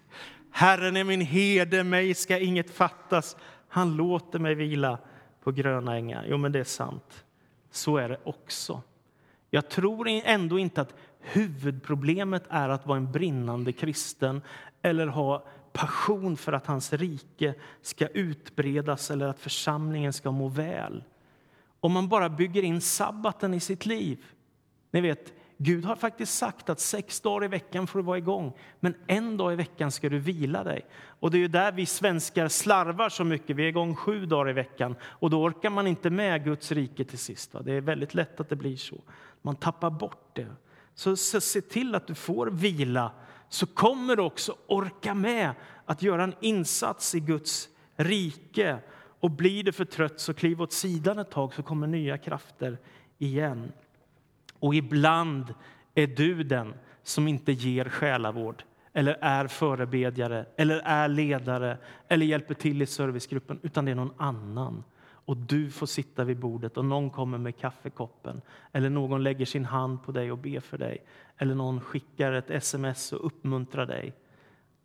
Herren 0.51 0.97
är 0.97 1.05
min 1.05 1.21
herde, 1.21 1.85
mig 1.85 2.15
ska 2.15 2.39
inget 2.39 2.71
fattas. 2.71 3.37
Han 3.69 3.97
låter 3.97 4.39
mig 4.39 4.55
vila 4.55 4.99
på 5.43 5.53
gröna 5.53 5.97
ängar. 5.97 6.25
Jo, 6.29 6.37
men 6.37 6.53
det 6.53 6.59
är 6.59 6.65
sant. 6.65 7.25
Så 7.71 7.97
är 7.97 8.09
det 8.09 8.19
också. 8.25 8.83
Jag 9.51 9.69
tror 9.69 10.09
ändå 10.09 10.59
inte 10.59 10.81
att 10.81 10.95
huvudproblemet 11.21 12.45
är 12.49 12.69
att 12.69 12.87
vara 12.87 12.99
en 12.99 13.13
brinnande 13.13 13.73
kristen 13.73 14.43
eller 14.83 15.07
ha 15.07 15.45
passion 15.73 16.37
för 16.37 16.53
att 16.53 16.67
hans 16.67 16.93
rike 16.93 17.55
ska 17.83 18.07
utbredas 18.07 19.11
eller 19.11 19.29
att 19.29 19.41
församlingen 19.41 20.13
ska 20.13 20.31
må 20.31 20.49
väl 20.49 21.05
om 21.83 21.92
man 21.92 22.09
bara 22.09 22.29
bygger 22.29 22.62
in 22.62 22.81
sabbaten 22.81 23.55
i 23.55 23.61
sitt 23.61 23.87
liv. 23.87 24.25
Ni 24.90 25.01
vet, 25.01 25.33
Gud 25.57 25.85
har 25.85 25.97
faktiskt 25.97 26.38
sagt 26.38 26.71
att 26.71 26.81
sex 26.81 27.21
dagar 27.21 27.45
i 27.45 27.49
veckan 27.49 27.87
får 27.87 27.99
du 27.99 28.05
vara 28.05 28.18
igång, 28.18 28.53
men 28.81 28.95
en 29.07 29.37
dag 29.37 29.53
i 29.53 29.57
veckan 29.57 29.90
ska 29.90 30.09
du 30.09 30.18
vila 30.18 30.64
dig. 30.64 30.87
Och 31.05 31.31
det 31.31 31.45
är 31.45 31.49
där 31.49 31.73
vi 31.73 31.87
svenskar 31.87 32.49
slarvar 32.49 33.09
så 33.09 33.25
mycket. 33.25 33.57
Vi 33.57 33.62
är 33.62 33.66
igång 33.66 33.97
sju 33.97 34.27
dagar 34.27 34.51
i 34.51 34.53
veckan 34.53 34.97
och 35.03 35.31
då 35.31 35.42
orkar 35.42 35.71
man 35.71 35.87
inte 35.87 36.11
med 36.11 36.45
Guds 36.45 36.73
rike 36.73 37.05
till 37.05 37.18
sist. 37.18 37.55
Va? 37.55 37.62
Det 37.62 37.73
är 37.73 37.81
väldigt 37.81 38.14
lätt 38.14 38.40
att 38.40 38.49
det 38.49 38.57
blir 38.57 38.77
så. 38.77 39.01
Man 39.42 39.57
tappar 39.57 39.90
bort 39.90 40.31
det. 40.33 40.47
Så, 40.95 41.16
så 41.16 41.40
se 41.40 41.61
till 41.61 41.95
att 41.95 42.07
du 42.07 42.14
får 42.14 42.47
vila, 42.47 43.12
så 43.49 43.66
kommer 43.66 44.16
du 44.16 44.23
också 44.23 44.57
orka 44.66 45.14
med 45.14 45.55
att 45.87 46.03
göra 46.03 46.25
en 46.25 46.35
insats 46.40 47.14
i 47.14 47.21
Guds 47.21 47.68
rike 47.97 48.79
och 49.23 49.31
blir 49.31 49.65
du 49.65 49.73
för 49.73 49.85
trött, 49.85 50.21
så 50.21 50.35
kliv 50.35 50.63
åt 50.63 50.73
sidan 50.73 51.19
ett 51.19 51.31
tag 51.31 51.55
så 51.55 51.63
kommer 51.63 51.87
nya 51.87 52.19
krafter 52.19 52.79
igen. 53.19 53.73
Och 54.59 54.75
ibland 54.75 55.55
är 55.95 56.07
du 56.07 56.43
den 56.43 56.75
som 57.03 57.29
inte 57.29 57.53
ger 57.53 57.85
själavård 57.85 58.63
eller 58.93 59.19
är 59.21 59.47
förebedjare, 59.47 60.47
eller 60.57 60.79
är 60.85 61.09
ledare 61.09 61.79
eller 62.09 62.27
hjälper 62.27 62.55
till 62.55 62.83
i 62.83 62.87
servicegruppen, 62.87 63.59
utan 63.63 63.85
det 63.85 63.91
är 63.91 63.95
någon 63.95 64.15
annan. 64.17 64.85
Och 65.05 65.37
du 65.37 65.71
får 65.71 65.87
sitta 65.87 66.25
vid 66.25 66.39
bordet 66.39 66.77
och 66.77 66.85
någon 66.85 67.11
kommer 67.11 67.39
med 67.39 67.57
kaffekoppen 67.57 68.41
eller 68.73 68.91
någon 68.91 69.23
lägger 69.23 69.47
sin 69.47 69.65
hand 69.65 70.03
på 70.03 70.13
dig 70.13 70.33
och 70.33 70.39
ber 70.39 70.61
för 70.61 70.79
dig 70.79 70.99
eller 71.37 71.55
någon 71.55 71.81
skickar 71.81 72.33
ett 72.33 72.51
sms 72.51 73.13
och 73.13 73.27
uppmuntrar 73.27 73.87
dig. 73.87 74.13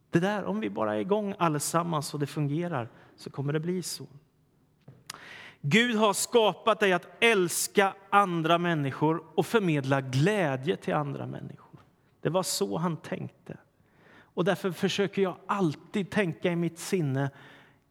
Det 0.09 0.19
där, 0.19 0.43
om 0.43 0.59
vi 0.59 0.69
bara 0.69 0.95
är 0.95 0.99
igång 0.99 1.35
allesammans 1.39 2.13
och 2.13 2.19
det 2.19 2.27
fungerar, 2.27 2.89
så 3.15 3.29
kommer 3.29 3.53
det 3.53 3.59
bli 3.59 3.83
så. 3.83 4.05
Gud 5.61 5.95
har 5.95 6.13
skapat 6.13 6.79
dig 6.79 6.93
att 6.93 7.07
älska 7.19 7.93
andra 8.09 8.57
människor 8.57 9.23
och 9.35 9.45
förmedla 9.45 10.01
glädje 10.01 10.75
till 10.75 10.93
andra 10.93 11.25
människor. 11.25 11.79
Det 12.21 12.29
var 12.29 12.43
så 12.43 12.77
han 12.77 12.97
tänkte. 12.97 13.57
Och 14.19 14.45
därför 14.45 14.71
försöker 14.71 15.21
jag 15.21 15.35
alltid 15.45 16.09
tänka 16.09 16.51
i 16.51 16.55
mitt 16.55 16.79
sinne 16.79 17.29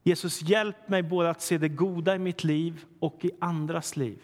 Jesus, 0.07 0.43
hjälp 0.43 0.89
mig 0.89 1.03
både 1.03 1.31
att 1.31 1.43
se 1.43 1.59
det 1.59 1.69
goda 1.69 2.15
i 2.15 2.19
mitt 2.19 2.45
liv 2.45 2.85
och 2.99 3.25
i 3.25 3.31
andras 3.39 3.97
liv. 3.97 4.19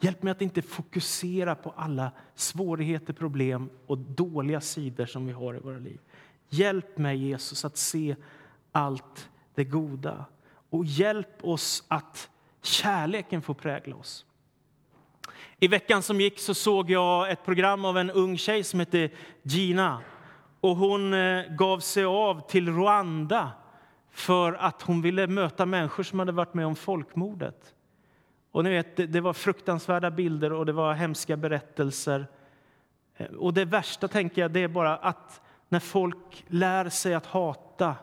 Hjälp 0.00 0.22
mig 0.22 0.30
att 0.30 0.42
inte 0.42 0.62
fokusera 0.62 1.54
på 1.54 1.74
alla 1.76 2.12
svårigheter, 2.34 3.12
problem 3.12 3.70
och 3.86 3.98
dåliga 3.98 4.60
sidor 4.60 5.06
som 5.06 5.26
vi 5.26 5.32
har 5.32 5.56
i 5.56 5.58
våra 5.58 5.78
liv. 5.78 6.00
Hjälp 6.48 6.98
mig, 6.98 7.16
Jesus, 7.16 7.64
att 7.64 7.76
se 7.76 8.16
allt 8.72 9.30
det 9.54 9.64
goda. 9.64 10.24
Och 10.70 10.84
hjälp 10.84 11.44
oss 11.44 11.84
att 11.88 12.30
Kärleken 12.64 13.42
får 13.42 13.54
prägla 13.54 13.96
oss. 13.96 14.26
I 15.58 15.68
veckan 15.68 16.02
som 16.02 16.20
gick 16.20 16.38
så 16.38 16.54
såg 16.54 16.90
jag 16.90 17.30
ett 17.30 17.44
program 17.44 17.84
av 17.84 17.98
en 17.98 18.10
ung 18.10 18.38
tjej 18.38 18.64
som 18.64 18.80
hette 18.80 19.10
Gina. 19.42 20.00
Och 20.60 20.76
hon 20.76 21.14
eh, 21.14 21.44
gav 21.50 21.78
sig 21.78 22.04
av 22.04 22.48
till 22.48 22.68
Rwanda 22.68 23.52
för 24.10 24.52
att 24.52 24.82
hon 24.82 25.02
ville 25.02 25.26
möta 25.26 25.66
människor 25.66 26.02
som 26.02 26.18
hade 26.18 26.32
varit 26.32 26.54
med 26.54 26.66
om 26.66 26.76
folkmordet. 26.76 27.74
Och 28.50 28.64
ni 28.64 28.70
vet, 28.70 29.12
det 29.12 29.20
var 29.20 29.32
fruktansvärda 29.32 30.10
bilder 30.10 30.52
och 30.52 30.66
det 30.66 30.72
var 30.72 30.94
hemska 30.94 31.36
berättelser. 31.36 32.26
Eh, 33.16 33.26
och 33.26 33.54
det 33.54 33.64
värsta 33.64 34.08
tänker 34.08 34.42
jag, 34.42 34.50
det 34.50 34.60
är 34.60 34.68
bara 34.68 34.96
att 34.96 35.40
när 35.68 35.80
folk 35.80 36.44
lär 36.46 36.88
sig 36.88 37.14
att 37.14 37.26
hata, 37.26 37.96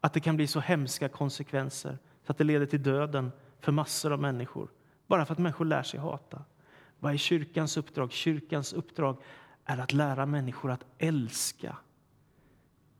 att 0.00 0.12
det 0.12 0.20
kan 0.20 0.36
bli 0.36 0.46
så 0.46 0.60
hemska 0.60 1.08
konsekvenser 1.08 1.98
så 2.26 2.32
att 2.32 2.38
det 2.38 2.44
leder 2.44 2.66
till 2.66 2.82
döden 2.82 3.32
för 3.60 3.72
massor 3.72 4.12
av 4.12 4.20
människor 4.20 4.68
bara 5.10 5.24
för 5.24 5.32
att 5.32 5.38
människor 5.38 5.64
lär 5.64 5.82
sig 5.82 6.00
hata. 6.00 6.42
Vad 6.98 7.12
är 7.12 7.16
kyrkans 7.16 7.76
uppdrag? 7.76 8.12
Kyrkans 8.12 8.72
uppdrag 8.72 9.16
är 9.64 9.78
att 9.78 9.92
lära 9.92 10.26
människor 10.26 10.70
att 10.70 10.84
älska, 10.98 11.76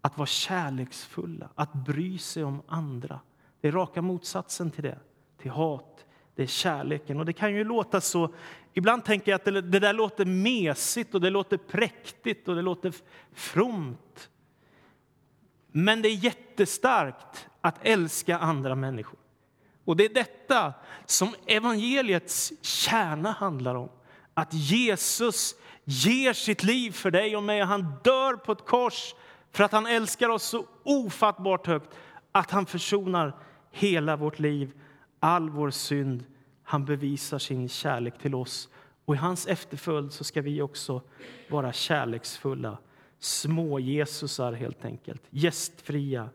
att 0.00 0.18
vara 0.18 0.26
kärleksfulla, 0.26 1.48
att 1.54 1.72
bry 1.72 2.18
sig 2.18 2.44
om 2.44 2.62
andra. 2.66 3.20
Det 3.60 3.68
är 3.68 3.72
raka 3.72 4.02
motsatsen 4.02 4.70
till 4.70 4.82
det, 4.82 4.98
till 5.38 5.50
hat. 5.50 6.06
Det 6.34 6.42
är 6.42 6.46
kärleken. 6.46 7.20
Och 7.20 7.26
det 7.26 7.32
kan 7.32 7.54
ju 7.54 7.64
låta 7.64 8.00
så... 8.00 8.34
Ibland 8.72 9.04
tänker 9.04 9.32
jag 9.32 9.38
att 9.38 9.44
det, 9.44 9.60
det 9.60 9.78
där 9.80 9.92
låter 9.92 10.24
mesigt 10.24 11.14
och 11.14 11.20
det 11.20 11.30
låter 11.30 11.56
präktigt 11.56 12.48
och 12.48 12.54
det 12.56 12.62
låter 12.62 12.92
fromt. 13.32 14.30
Men 15.72 16.02
det 16.02 16.08
är 16.08 16.24
jättestarkt 16.24 17.48
att 17.60 17.78
älska 17.82 18.38
andra 18.38 18.74
människor. 18.74 19.19
Och 19.90 19.96
det 19.96 20.04
är 20.04 20.14
detta 20.14 20.74
som 21.06 21.34
evangeliets 21.46 22.52
kärna 22.62 23.32
handlar 23.32 23.74
om. 23.74 23.88
Att 24.34 24.54
Jesus 24.54 25.54
ger 25.84 26.32
sitt 26.32 26.62
liv 26.62 26.90
för 26.90 27.10
dig 27.10 27.36
och 27.36 27.42
mig. 27.42 27.60
Han 27.60 27.94
dör 28.04 28.36
på 28.36 28.52
ett 28.52 28.66
kors 28.66 29.14
för 29.52 29.64
att 29.64 29.72
han 29.72 29.86
älskar 29.86 30.28
oss 30.28 30.42
så 30.42 30.66
ofattbart 30.82 31.66
högt 31.66 31.90
att 32.32 32.50
han 32.50 32.66
försonar 32.66 33.36
hela 33.70 34.16
vårt 34.16 34.38
liv, 34.38 34.72
all 35.20 35.50
vår 35.50 35.70
synd. 35.70 36.24
Han 36.62 36.84
bevisar 36.84 37.38
sin 37.38 37.68
kärlek 37.68 38.18
till 38.18 38.34
oss. 38.34 38.68
Och 39.04 39.14
I 39.14 39.18
hans 39.18 39.46
efterföljd 39.46 40.12
så 40.12 40.24
ska 40.24 40.42
vi 40.42 40.62
också 40.62 41.02
vara 41.48 41.72
kärleksfulla. 41.72 42.78
Små 43.18 43.78
Jesusar, 43.78 44.52
helt 44.52 44.84
enkelt. 44.84 45.22
Gästfria, 45.30 46.28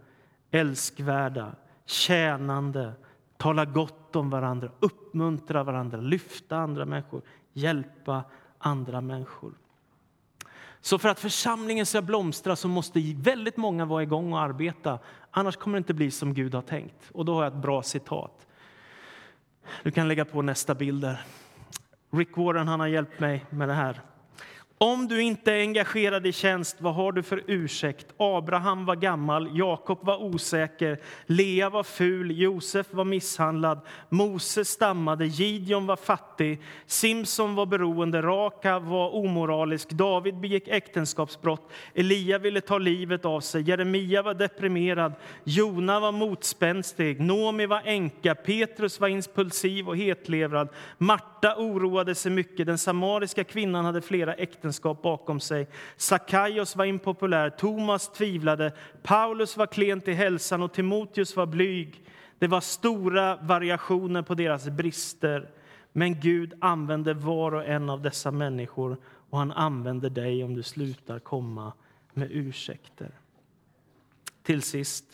älskvärda, 0.52 1.56
tjänande, 1.86 2.94
tala 3.38 3.66
gott 3.66 4.16
om 4.16 4.30
varandra, 4.30 4.70
uppmuntra 4.80 5.64
varandra, 5.64 5.98
lyfta 5.98 6.58
andra 6.58 6.86
människor, 6.86 7.22
hjälpa 7.54 8.24
andra 8.58 9.02
människor. 9.02 9.54
Så 10.82 10.98
för 10.98 11.10
att 11.10 11.20
församlingen 11.20 11.86
ska 11.86 12.02
blomstra 12.02 12.56
så 12.56 12.68
måste 12.68 13.14
väldigt 13.18 13.58
många 13.58 13.86
vara 13.86 14.04
igång 14.04 14.34
och 14.34 14.40
arbeta. 14.40 15.00
Annars 15.32 15.56
kommer 15.56 15.78
det 15.78 15.78
inte 15.78 15.94
bli 15.94 16.12
som 16.12 16.34
Gud 16.34 16.54
har 16.54 16.62
tänkt. 16.62 17.12
Och 17.14 17.26
då 17.26 17.34
har 17.34 17.44
jag 17.44 17.54
ett 17.54 17.62
bra 17.62 17.84
citat. 17.84 18.48
Du 19.84 19.92
kan 19.92 20.08
lägga 20.08 20.26
på 20.26 20.42
nästa 20.42 20.76
bild 20.76 21.02
där. 21.02 21.22
Rick 22.12 22.38
Warren 22.38 22.68
han 22.68 22.80
har 22.80 22.88
hjälpt 22.88 23.20
mig 23.20 23.46
med 23.50 23.70
det 23.70 23.74
här. 23.74 24.02
Om 24.86 25.08
du 25.08 25.22
inte 25.22 25.52
är 25.52 25.60
engagerad 25.60 26.28
i 26.28 26.32
tjänst, 26.32 26.78
vad 26.80 26.96
har 26.96 27.12
du 27.12 27.24
för 27.24 27.44
ursäkt? 27.48 28.14
Abraham 28.18 28.86
var 28.86 28.96
gammal, 28.96 29.50
Jakob 29.54 30.00
var 30.02 30.24
osäker, 30.24 31.00
Lea 31.26 31.70
var 31.70 31.84
ful, 31.84 32.40
Josef 32.40 32.88
var 32.92 33.06
misshandlad, 33.06 33.80
Mose 34.10 34.66
stammade, 34.66 35.26
Gideon 35.26 35.86
var 35.86 35.96
fattig, 35.96 36.62
Simson 36.86 37.56
var 37.56 37.66
beroende, 37.66 38.22
Raka 38.22 38.80
var 38.80 39.16
omoralisk, 39.16 39.90
David 39.90 40.40
begick 40.40 40.68
äktenskapsbrott, 40.68 41.72
Elia 41.94 42.38
ville 42.38 42.62
ta 42.62 42.78
livet 42.78 43.26
av 43.26 43.42
sig, 43.42 43.62
Jeremia 43.62 44.22
var 44.22 44.34
deprimerad, 44.34 45.14
Jona 45.44 46.00
var 46.00 46.12
motspänstig, 46.12 47.20
Nomi 47.22 47.66
var 47.66 47.82
änka, 47.86 48.36
Petrus 48.36 49.00
var 49.00 49.08
impulsiv 49.08 49.88
och 49.90 49.98
hetlevrad, 49.98 50.70
Marta 50.98 51.56
oroade 51.58 52.16
sig 52.16 52.32
mycket, 52.32 52.68
den 52.68 52.78
samariska 52.78 53.44
kvinnan 53.44 53.86
hade 53.86 54.02
flera 54.02 54.34
äktenskap 54.34 54.75
vetenskap 54.76 55.02
bakom 55.02 55.40
sig. 55.40 55.68
Sakaios 55.98 56.76
var 56.76 56.86
impopulär, 56.86 57.50
Thomas 57.50 58.12
tvivlade, 58.12 58.72
Paulus 59.04 59.58
var 59.58 59.68
klent 59.68 60.08
i 60.08 60.14
hälsan 60.14 60.64
och 60.64 60.74
Timoteus 60.74 61.36
var 61.36 61.46
blyg. 61.46 62.04
Det 62.40 62.48
var 62.48 62.62
stora 62.62 63.38
variationer 63.38 64.22
på 64.22 64.36
deras 64.36 64.70
brister. 64.70 65.50
Men 65.94 66.20
Gud 66.20 66.54
använde 66.62 67.14
var 67.14 67.54
och 67.54 67.66
en 67.66 67.90
av 67.90 68.02
dessa 68.02 68.32
människor 68.32 68.98
och 69.30 69.38
han 69.38 69.52
använder 69.52 70.10
dig 70.10 70.44
om 70.44 70.54
du 70.54 70.64
slutar 70.64 71.20
komma 71.20 71.74
med 72.14 72.32
ursäkter. 72.32 73.12
Till 74.44 74.62
sist 74.62 75.06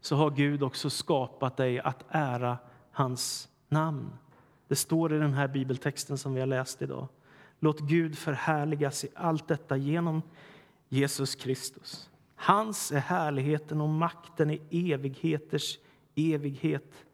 så 0.00 0.16
har 0.16 0.30
Gud 0.30 0.62
också 0.62 0.90
skapat 0.90 1.56
dig 1.56 1.80
att 1.80 2.04
ära 2.08 2.58
hans 2.92 3.48
namn. 3.68 4.10
Det 4.68 4.76
står 4.76 5.14
i 5.14 5.18
den 5.18 5.34
här 5.34 5.48
bibeltexten 5.48 6.18
som 6.18 6.34
vi 6.34 6.40
har 6.40 6.46
läst 6.46 6.82
idag. 6.82 7.08
Låt 7.60 7.80
Gud 7.80 8.18
förhärligas 8.18 9.04
i 9.04 9.08
allt 9.14 9.48
detta 9.48 9.76
genom 9.76 10.22
Jesus 10.88 11.34
Kristus. 11.34 12.10
Hans 12.34 12.92
är 12.92 12.98
härligheten 12.98 13.80
och 13.80 13.88
makten 13.88 14.50
i 14.50 14.92
evigheters 14.92 15.78
evighet. 16.14 17.04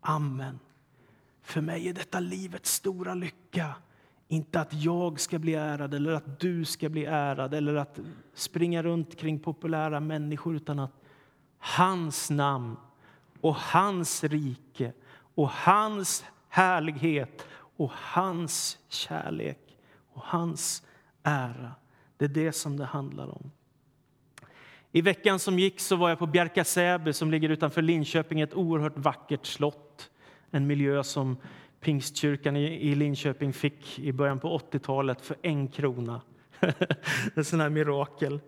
Amen. 0.00 0.58
För 1.42 1.60
mig 1.60 1.88
är 1.88 1.94
detta 1.94 2.20
livets 2.20 2.72
stora 2.72 3.14
lycka. 3.14 3.74
Inte 4.28 4.60
att 4.60 4.72
jag 4.72 5.20
ska 5.20 5.38
bli 5.38 5.54
ärad 5.54 5.94
eller 5.94 6.12
att 6.12 6.40
du 6.40 6.64
ska 6.64 6.88
bli 6.88 7.04
ärad 7.04 7.54
eller 7.54 7.74
att 7.74 7.98
springa 8.34 8.82
runt 8.82 9.16
kring 9.16 9.38
populära 9.38 10.00
människor 10.00 10.56
utan 10.56 10.78
att 10.78 10.92
hans 11.58 12.30
namn 12.30 12.76
och 13.40 13.56
hans 13.56 14.24
rike 14.24 14.92
och 15.34 15.50
hans 15.50 16.24
härlighet 16.48 17.46
och 17.76 17.90
hans 17.92 18.78
kärlek 18.88 19.65
och 20.16 20.22
hans 20.24 20.82
ära. 21.22 21.72
Det 22.16 22.24
är 22.24 22.28
det 22.28 22.52
som 22.52 22.76
det 22.76 22.84
handlar 22.84 23.28
om. 23.28 23.50
I 24.92 25.00
veckan 25.00 25.38
som 25.38 25.58
gick 25.58 25.80
så 25.80 25.96
var 25.96 26.08
jag 26.08 26.18
på 26.18 26.26
Bjärka 26.26 26.64
Säby 26.64 27.12
som 27.12 27.30
ligger 27.30 27.48
utanför 27.48 27.82
Linköping, 27.82 28.40
ett 28.40 28.54
oerhört 28.54 28.98
vackert 28.98 29.46
slott. 29.46 30.10
En 30.50 30.66
miljö 30.66 31.02
som 31.02 31.36
Pingstkyrkan 31.80 32.56
i 32.56 32.94
Linköping 32.94 33.52
fick 33.52 33.98
i 33.98 34.12
början 34.12 34.38
på 34.38 34.58
80-talet 34.58 35.20
för 35.20 35.36
en 35.42 35.68
krona. 35.68 36.20
en 37.34 37.44
sån 37.44 37.60
här 37.60 37.68
mirakel. 37.68 38.40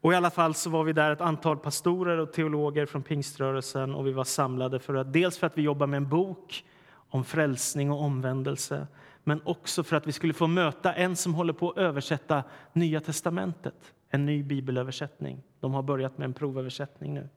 Och 0.00 0.12
I 0.12 0.16
alla 0.16 0.30
fall 0.30 0.54
så 0.54 0.70
var 0.70 0.84
vi 0.84 0.92
där 0.92 1.10
ett 1.10 1.20
antal 1.20 1.56
pastorer 1.56 2.18
och 2.18 2.32
teologer 2.32 2.86
från 2.86 3.02
pingströrelsen 3.02 3.94
och 3.94 4.06
vi 4.06 4.12
var 4.12 4.24
samlade 4.24 4.78
för 4.78 4.94
att, 4.94 5.12
dels 5.12 5.38
för 5.38 5.46
att 5.46 5.58
vi 5.58 5.62
jobbar 5.62 5.86
med 5.86 5.96
en 5.96 6.08
bok 6.08 6.64
om 6.92 7.24
frälsning 7.24 7.90
och 7.90 8.02
omvändelse 8.02 8.86
men 9.24 9.40
också 9.44 9.82
för 9.82 9.96
att 9.96 10.06
vi 10.06 10.12
skulle 10.12 10.32
få 10.32 10.46
möta 10.46 10.94
en 10.94 11.16
som 11.16 11.34
håller 11.34 11.52
på 11.52 11.70
att 11.70 11.78
översätta 11.78 12.44
Nya 12.72 13.00
testamentet, 13.00 13.94
en 14.10 14.26
ny 14.26 14.42
bibelöversättning. 14.42 15.42
De 15.60 15.74
har 15.74 15.82
börjat 15.82 16.18
med 16.18 16.24
en 16.24 16.34
provöversättning 16.34 17.14
nu. 17.14 17.28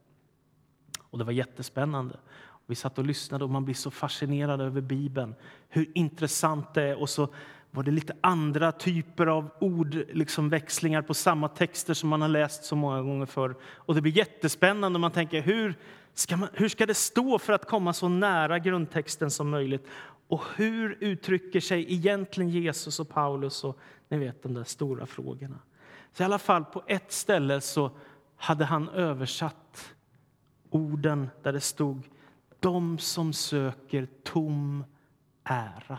Och 1.10 1.18
det 1.18 1.24
var 1.24 1.32
jättespännande. 1.32 2.16
Vi 2.66 2.74
satt 2.74 2.98
och 2.98 3.04
lyssnade 3.04 3.44
och 3.44 3.50
man 3.50 3.64
blir 3.64 3.74
så 3.74 3.90
fascinerad 3.90 4.60
över 4.60 4.80
Bibeln, 4.80 5.34
hur 5.68 5.90
intressant 5.94 6.74
det 6.74 6.82
är. 6.82 7.00
Och 7.00 7.10
så 7.10 7.28
var 7.70 7.82
det 7.82 7.90
lite 7.90 8.16
andra 8.20 8.72
typer 8.72 9.26
av 9.26 9.50
ordväxlingar 9.58 11.00
liksom 11.00 11.06
på 11.06 11.14
samma 11.14 11.48
texter 11.48 11.94
som 11.94 12.08
man 12.08 12.22
har 12.22 12.28
läst 12.28 12.64
så 12.64 12.76
många 12.76 13.02
gånger 13.02 13.26
förr. 13.26 13.54
Och 13.62 13.94
det 13.94 14.00
blir 14.00 14.16
jättespännande. 14.16 14.98
Man 14.98 15.10
tänker, 15.10 15.42
hur 15.42 15.74
ska, 16.14 16.36
man, 16.36 16.48
hur 16.52 16.68
ska 16.68 16.86
det 16.86 16.94
stå 16.94 17.38
för 17.38 17.52
att 17.52 17.66
komma 17.66 17.92
så 17.92 18.08
nära 18.08 18.58
grundtexten 18.58 19.30
som 19.30 19.50
möjligt? 19.50 19.86
Och 20.28 20.42
hur 20.56 20.98
uttrycker 21.00 21.60
sig 21.60 21.92
egentligen 21.92 22.50
Jesus 22.50 23.00
och 23.00 23.08
Paulus? 23.08 23.64
och 23.64 23.78
ni 24.08 24.18
vet 24.18 24.42
de 24.42 24.54
där 24.54 24.64
stora 24.64 25.06
frågorna. 25.06 25.58
Så 26.12 26.22
I 26.22 26.24
alla 26.26 26.38
fall 26.38 26.64
på 26.64 26.82
ett 26.86 27.12
ställe 27.12 27.60
så 27.60 27.90
hade 28.36 28.64
han 28.64 28.88
översatt 28.88 29.94
orden 30.70 31.28
där 31.42 31.52
det 31.52 31.60
stod 31.60 32.02
de 32.60 32.98
som 32.98 33.32
söker 33.32 34.08
tom 34.22 34.84
ära. 35.44 35.98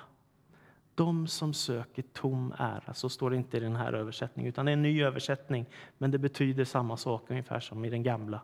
De 0.96 1.28
som 1.28 1.54
söker 1.54 2.02
tom 2.02 2.54
ära. 2.58 2.94
Så 2.94 3.10
står 3.10 3.30
det 3.30 3.36
inte 3.36 3.58
i 3.58 3.60
den 3.60 3.76
här 3.76 3.94
översättningen, 3.94 4.50
utan 4.50 4.66
det 4.66 4.72
är 4.72 4.74
en 4.74 4.82
ny 4.82 5.04
översättning. 5.04 5.66
Men 5.98 6.12
det 6.12 6.18
betyder 6.18 6.66
samma 6.66 6.98
sak 6.98 7.26
ungefär 7.30 7.60
som 7.60 7.86
i 7.86 7.90
den 7.90 8.04
gamla, 8.04 8.42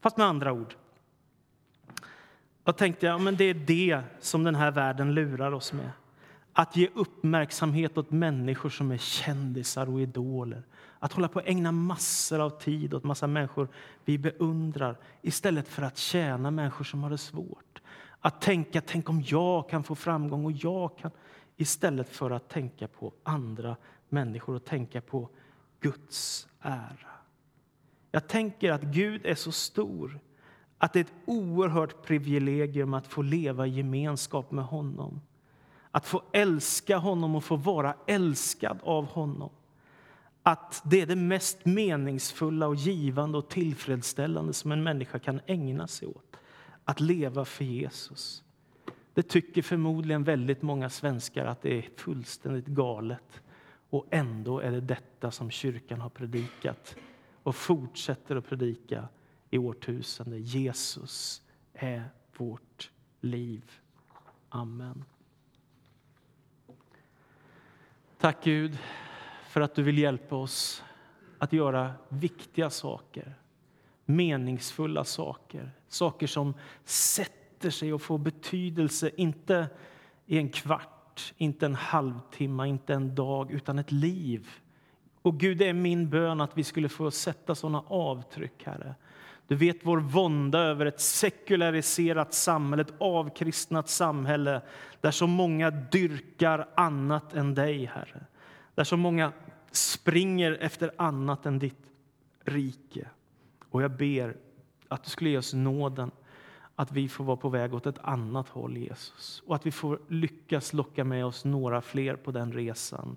fast 0.00 0.16
med 0.16 0.26
andra 0.26 0.52
ord. 0.52 0.74
Jag 2.66 2.76
tänkte 2.76 3.06
ja, 3.06 3.18
men 3.18 3.36
det 3.36 3.44
är 3.44 3.54
det 3.54 4.00
som 4.20 4.44
den 4.44 4.54
här 4.54 4.70
världen 4.70 5.14
lurar 5.14 5.52
oss 5.52 5.72
med. 5.72 5.90
Att 6.52 6.76
ge 6.76 6.88
uppmärksamhet 6.94 7.98
åt 7.98 8.10
människor 8.10 8.70
som 8.70 8.90
är 8.90 8.98
kändisar 8.98 9.90
och 9.90 10.00
idoler. 10.00 10.62
Att 10.98 11.12
hålla 11.12 11.28
på 11.28 11.38
att 11.38 11.46
ägna 11.46 11.72
massor 11.72 12.40
av 12.40 12.50
tid 12.50 12.94
åt 12.94 13.04
massa 13.04 13.26
människor 13.26 13.68
vi 14.04 14.18
beundrar 14.18 14.96
istället 15.22 15.68
för 15.68 15.82
att 15.82 15.98
tjäna 15.98 16.50
människor 16.50 16.84
som 16.84 17.02
har 17.02 17.10
det 17.10 17.18
svårt. 17.18 17.82
Att 18.20 18.40
tänka, 18.40 18.80
tänk 18.80 19.10
om 19.10 19.22
jag 19.26 19.68
kan 19.68 19.84
få 19.84 19.94
framgång 19.94 20.44
och 20.44 20.52
jag 20.52 20.98
kan... 20.98 21.10
Istället 21.56 22.08
för 22.08 22.30
att 22.30 22.48
tänka 22.48 22.88
på 22.88 23.12
andra 23.22 23.76
människor 24.08 24.54
och 24.54 24.64
tänka 24.64 25.00
på 25.00 25.28
Guds 25.80 26.48
ära. 26.60 27.10
Jag 28.10 28.28
tänker 28.28 28.72
att 28.72 28.82
Gud 28.82 29.26
är 29.26 29.34
så 29.34 29.52
stor 29.52 30.20
att 30.78 30.92
det 30.92 30.98
är 30.98 31.04
ett 31.04 31.12
oerhört 31.24 32.02
privilegium 32.02 32.94
att 32.94 33.06
få 33.06 33.22
leva 33.22 33.66
i 33.66 33.70
gemenskap 33.70 34.50
med 34.50 34.64
honom. 34.64 35.20
Att 35.90 36.06
få 36.06 36.22
älska 36.32 36.96
honom 36.96 37.34
och 37.34 37.44
få 37.44 37.56
vara 37.56 37.94
älskad 38.06 38.78
av 38.82 39.04
honom. 39.06 39.50
Att 40.42 40.82
det 40.84 41.00
är 41.00 41.06
det 41.06 41.16
mest 41.16 41.64
meningsfulla, 41.64 42.66
och 42.66 42.74
givande 42.74 43.38
och 43.38 43.48
tillfredsställande 43.48 44.52
som 44.52 44.72
en 44.72 44.82
människa 44.82 45.18
kan 45.18 45.40
ägna 45.46 45.86
sig 45.86 46.08
åt. 46.08 46.36
Att 46.84 47.00
leva 47.00 47.44
för 47.44 47.64
Jesus. 47.64 48.42
Det 49.14 49.22
tycker 49.22 49.62
förmodligen 49.62 50.24
väldigt 50.24 50.62
många 50.62 50.90
svenskar 50.90 51.46
att 51.46 51.62
det 51.62 51.78
är 51.78 51.88
fullständigt 51.96 52.66
galet. 52.66 53.42
Och 53.90 54.06
ändå 54.10 54.60
är 54.60 54.70
det 54.70 54.80
detta 54.80 55.30
som 55.30 55.50
kyrkan 55.50 56.00
har 56.00 56.10
predikat 56.10 56.96
och 57.42 57.56
fortsätter 57.56 58.36
att 58.36 58.48
predika 58.48 59.08
i 59.56 59.58
årtusende. 59.58 60.38
Jesus 60.38 61.42
är 61.74 62.04
vårt 62.36 62.90
liv. 63.20 63.70
Amen. 64.48 65.04
Tack 68.18 68.44
Gud 68.44 68.78
för 69.48 69.60
att 69.60 69.74
du 69.74 69.82
vill 69.82 69.98
hjälpa 69.98 70.36
oss 70.36 70.84
att 71.38 71.52
göra 71.52 71.92
viktiga 72.08 72.70
saker, 72.70 73.34
meningsfulla 74.04 75.04
saker, 75.04 75.70
saker 75.88 76.26
som 76.26 76.54
sätter 76.84 77.70
sig 77.70 77.92
och 77.92 78.02
får 78.02 78.18
betydelse, 78.18 79.10
inte 79.16 79.66
i 80.26 80.38
en 80.38 80.48
kvart, 80.48 81.34
inte 81.36 81.66
en 81.66 81.74
halvtimme, 81.74 82.66
inte 82.66 82.94
en 82.94 83.14
dag, 83.14 83.50
utan 83.50 83.78
ett 83.78 83.92
liv. 83.92 84.48
Och 85.22 85.40
Gud, 85.40 85.58
det 85.58 85.68
är 85.68 85.72
min 85.72 86.10
bön 86.10 86.40
att 86.40 86.58
vi 86.58 86.64
skulle 86.64 86.88
få 86.88 87.10
sätta 87.10 87.54
såna 87.54 87.80
avtryck, 87.80 88.64
Herre. 88.64 88.94
Du 89.48 89.54
vet 89.54 89.76
vår 89.82 89.98
vånda 89.98 90.58
över 90.58 90.86
ett 90.86 91.00
sekulariserat 91.00 92.34
samhälle, 92.34 92.82
ett 92.82 92.94
avkristnat 92.98 93.88
samhälle 93.88 94.62
där 95.00 95.10
så 95.10 95.26
många 95.26 95.70
dyrkar 95.70 96.68
annat 96.74 97.34
än 97.34 97.54
dig, 97.54 97.84
Herre. 97.84 98.24
Där 98.74 98.84
så 98.84 98.96
många 98.96 99.32
springer 99.70 100.58
efter 100.60 100.90
annat 100.96 101.46
än 101.46 101.58
ditt 101.58 101.90
rike. 102.44 103.08
Och 103.70 103.82
jag 103.82 103.90
ber 103.90 104.36
att 104.88 105.04
du 105.04 105.10
skulle 105.10 105.30
ge 105.30 105.38
oss 105.38 105.54
nåden 105.54 106.10
att 106.76 106.92
vi 106.92 107.08
får 107.08 107.24
vara 107.24 107.36
på 107.36 107.48
väg 107.48 107.74
åt 107.74 107.86
ett 107.86 107.98
annat 107.98 108.48
håll, 108.48 108.76
Jesus. 108.76 109.42
Och 109.46 109.54
att 109.54 109.66
vi 109.66 109.70
får 109.70 110.00
lyckas 110.08 110.72
locka 110.72 111.04
med 111.04 111.26
oss 111.26 111.44
några 111.44 111.80
fler 111.80 112.16
på 112.16 112.30
den 112.30 112.52
resan. 112.52 113.16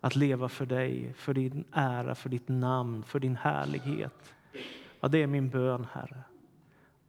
Att 0.00 0.16
leva 0.16 0.48
för 0.48 0.66
dig, 0.66 1.14
för 1.16 1.34
din 1.34 1.64
ära, 1.72 2.14
för 2.14 2.28
ditt 2.28 2.48
namn, 2.48 3.02
för 3.02 3.20
din 3.20 3.36
härlighet. 3.36 4.34
Ja, 5.06 5.10
det 5.10 5.22
är 5.22 5.26
min 5.26 5.48
bön, 5.48 5.86
Herre. 5.92 6.24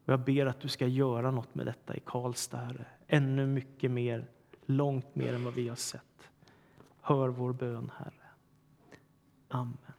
Och 0.06 0.14
jag 0.14 0.20
ber 0.20 0.46
att 0.46 0.60
du 0.60 0.68
ska 0.68 0.88
göra 0.88 1.32
något 1.32 1.56
med 1.56 1.66
detta 1.66 1.96
i 1.96 2.00
Karlstad, 2.00 2.58
Herre. 2.58 2.86
Ännu 3.08 3.48
mycket 3.48 3.92
mer, 3.92 4.28
långt 4.66 5.16
mer 5.16 5.34
än 5.34 5.44
vad 5.44 5.54
vi 5.54 5.68
har 5.68 5.76
sett. 5.76 6.30
Hör 7.02 7.28
vår 7.28 7.54
bön, 7.54 7.92
Herre. 7.98 8.30
Amen. 9.48 9.97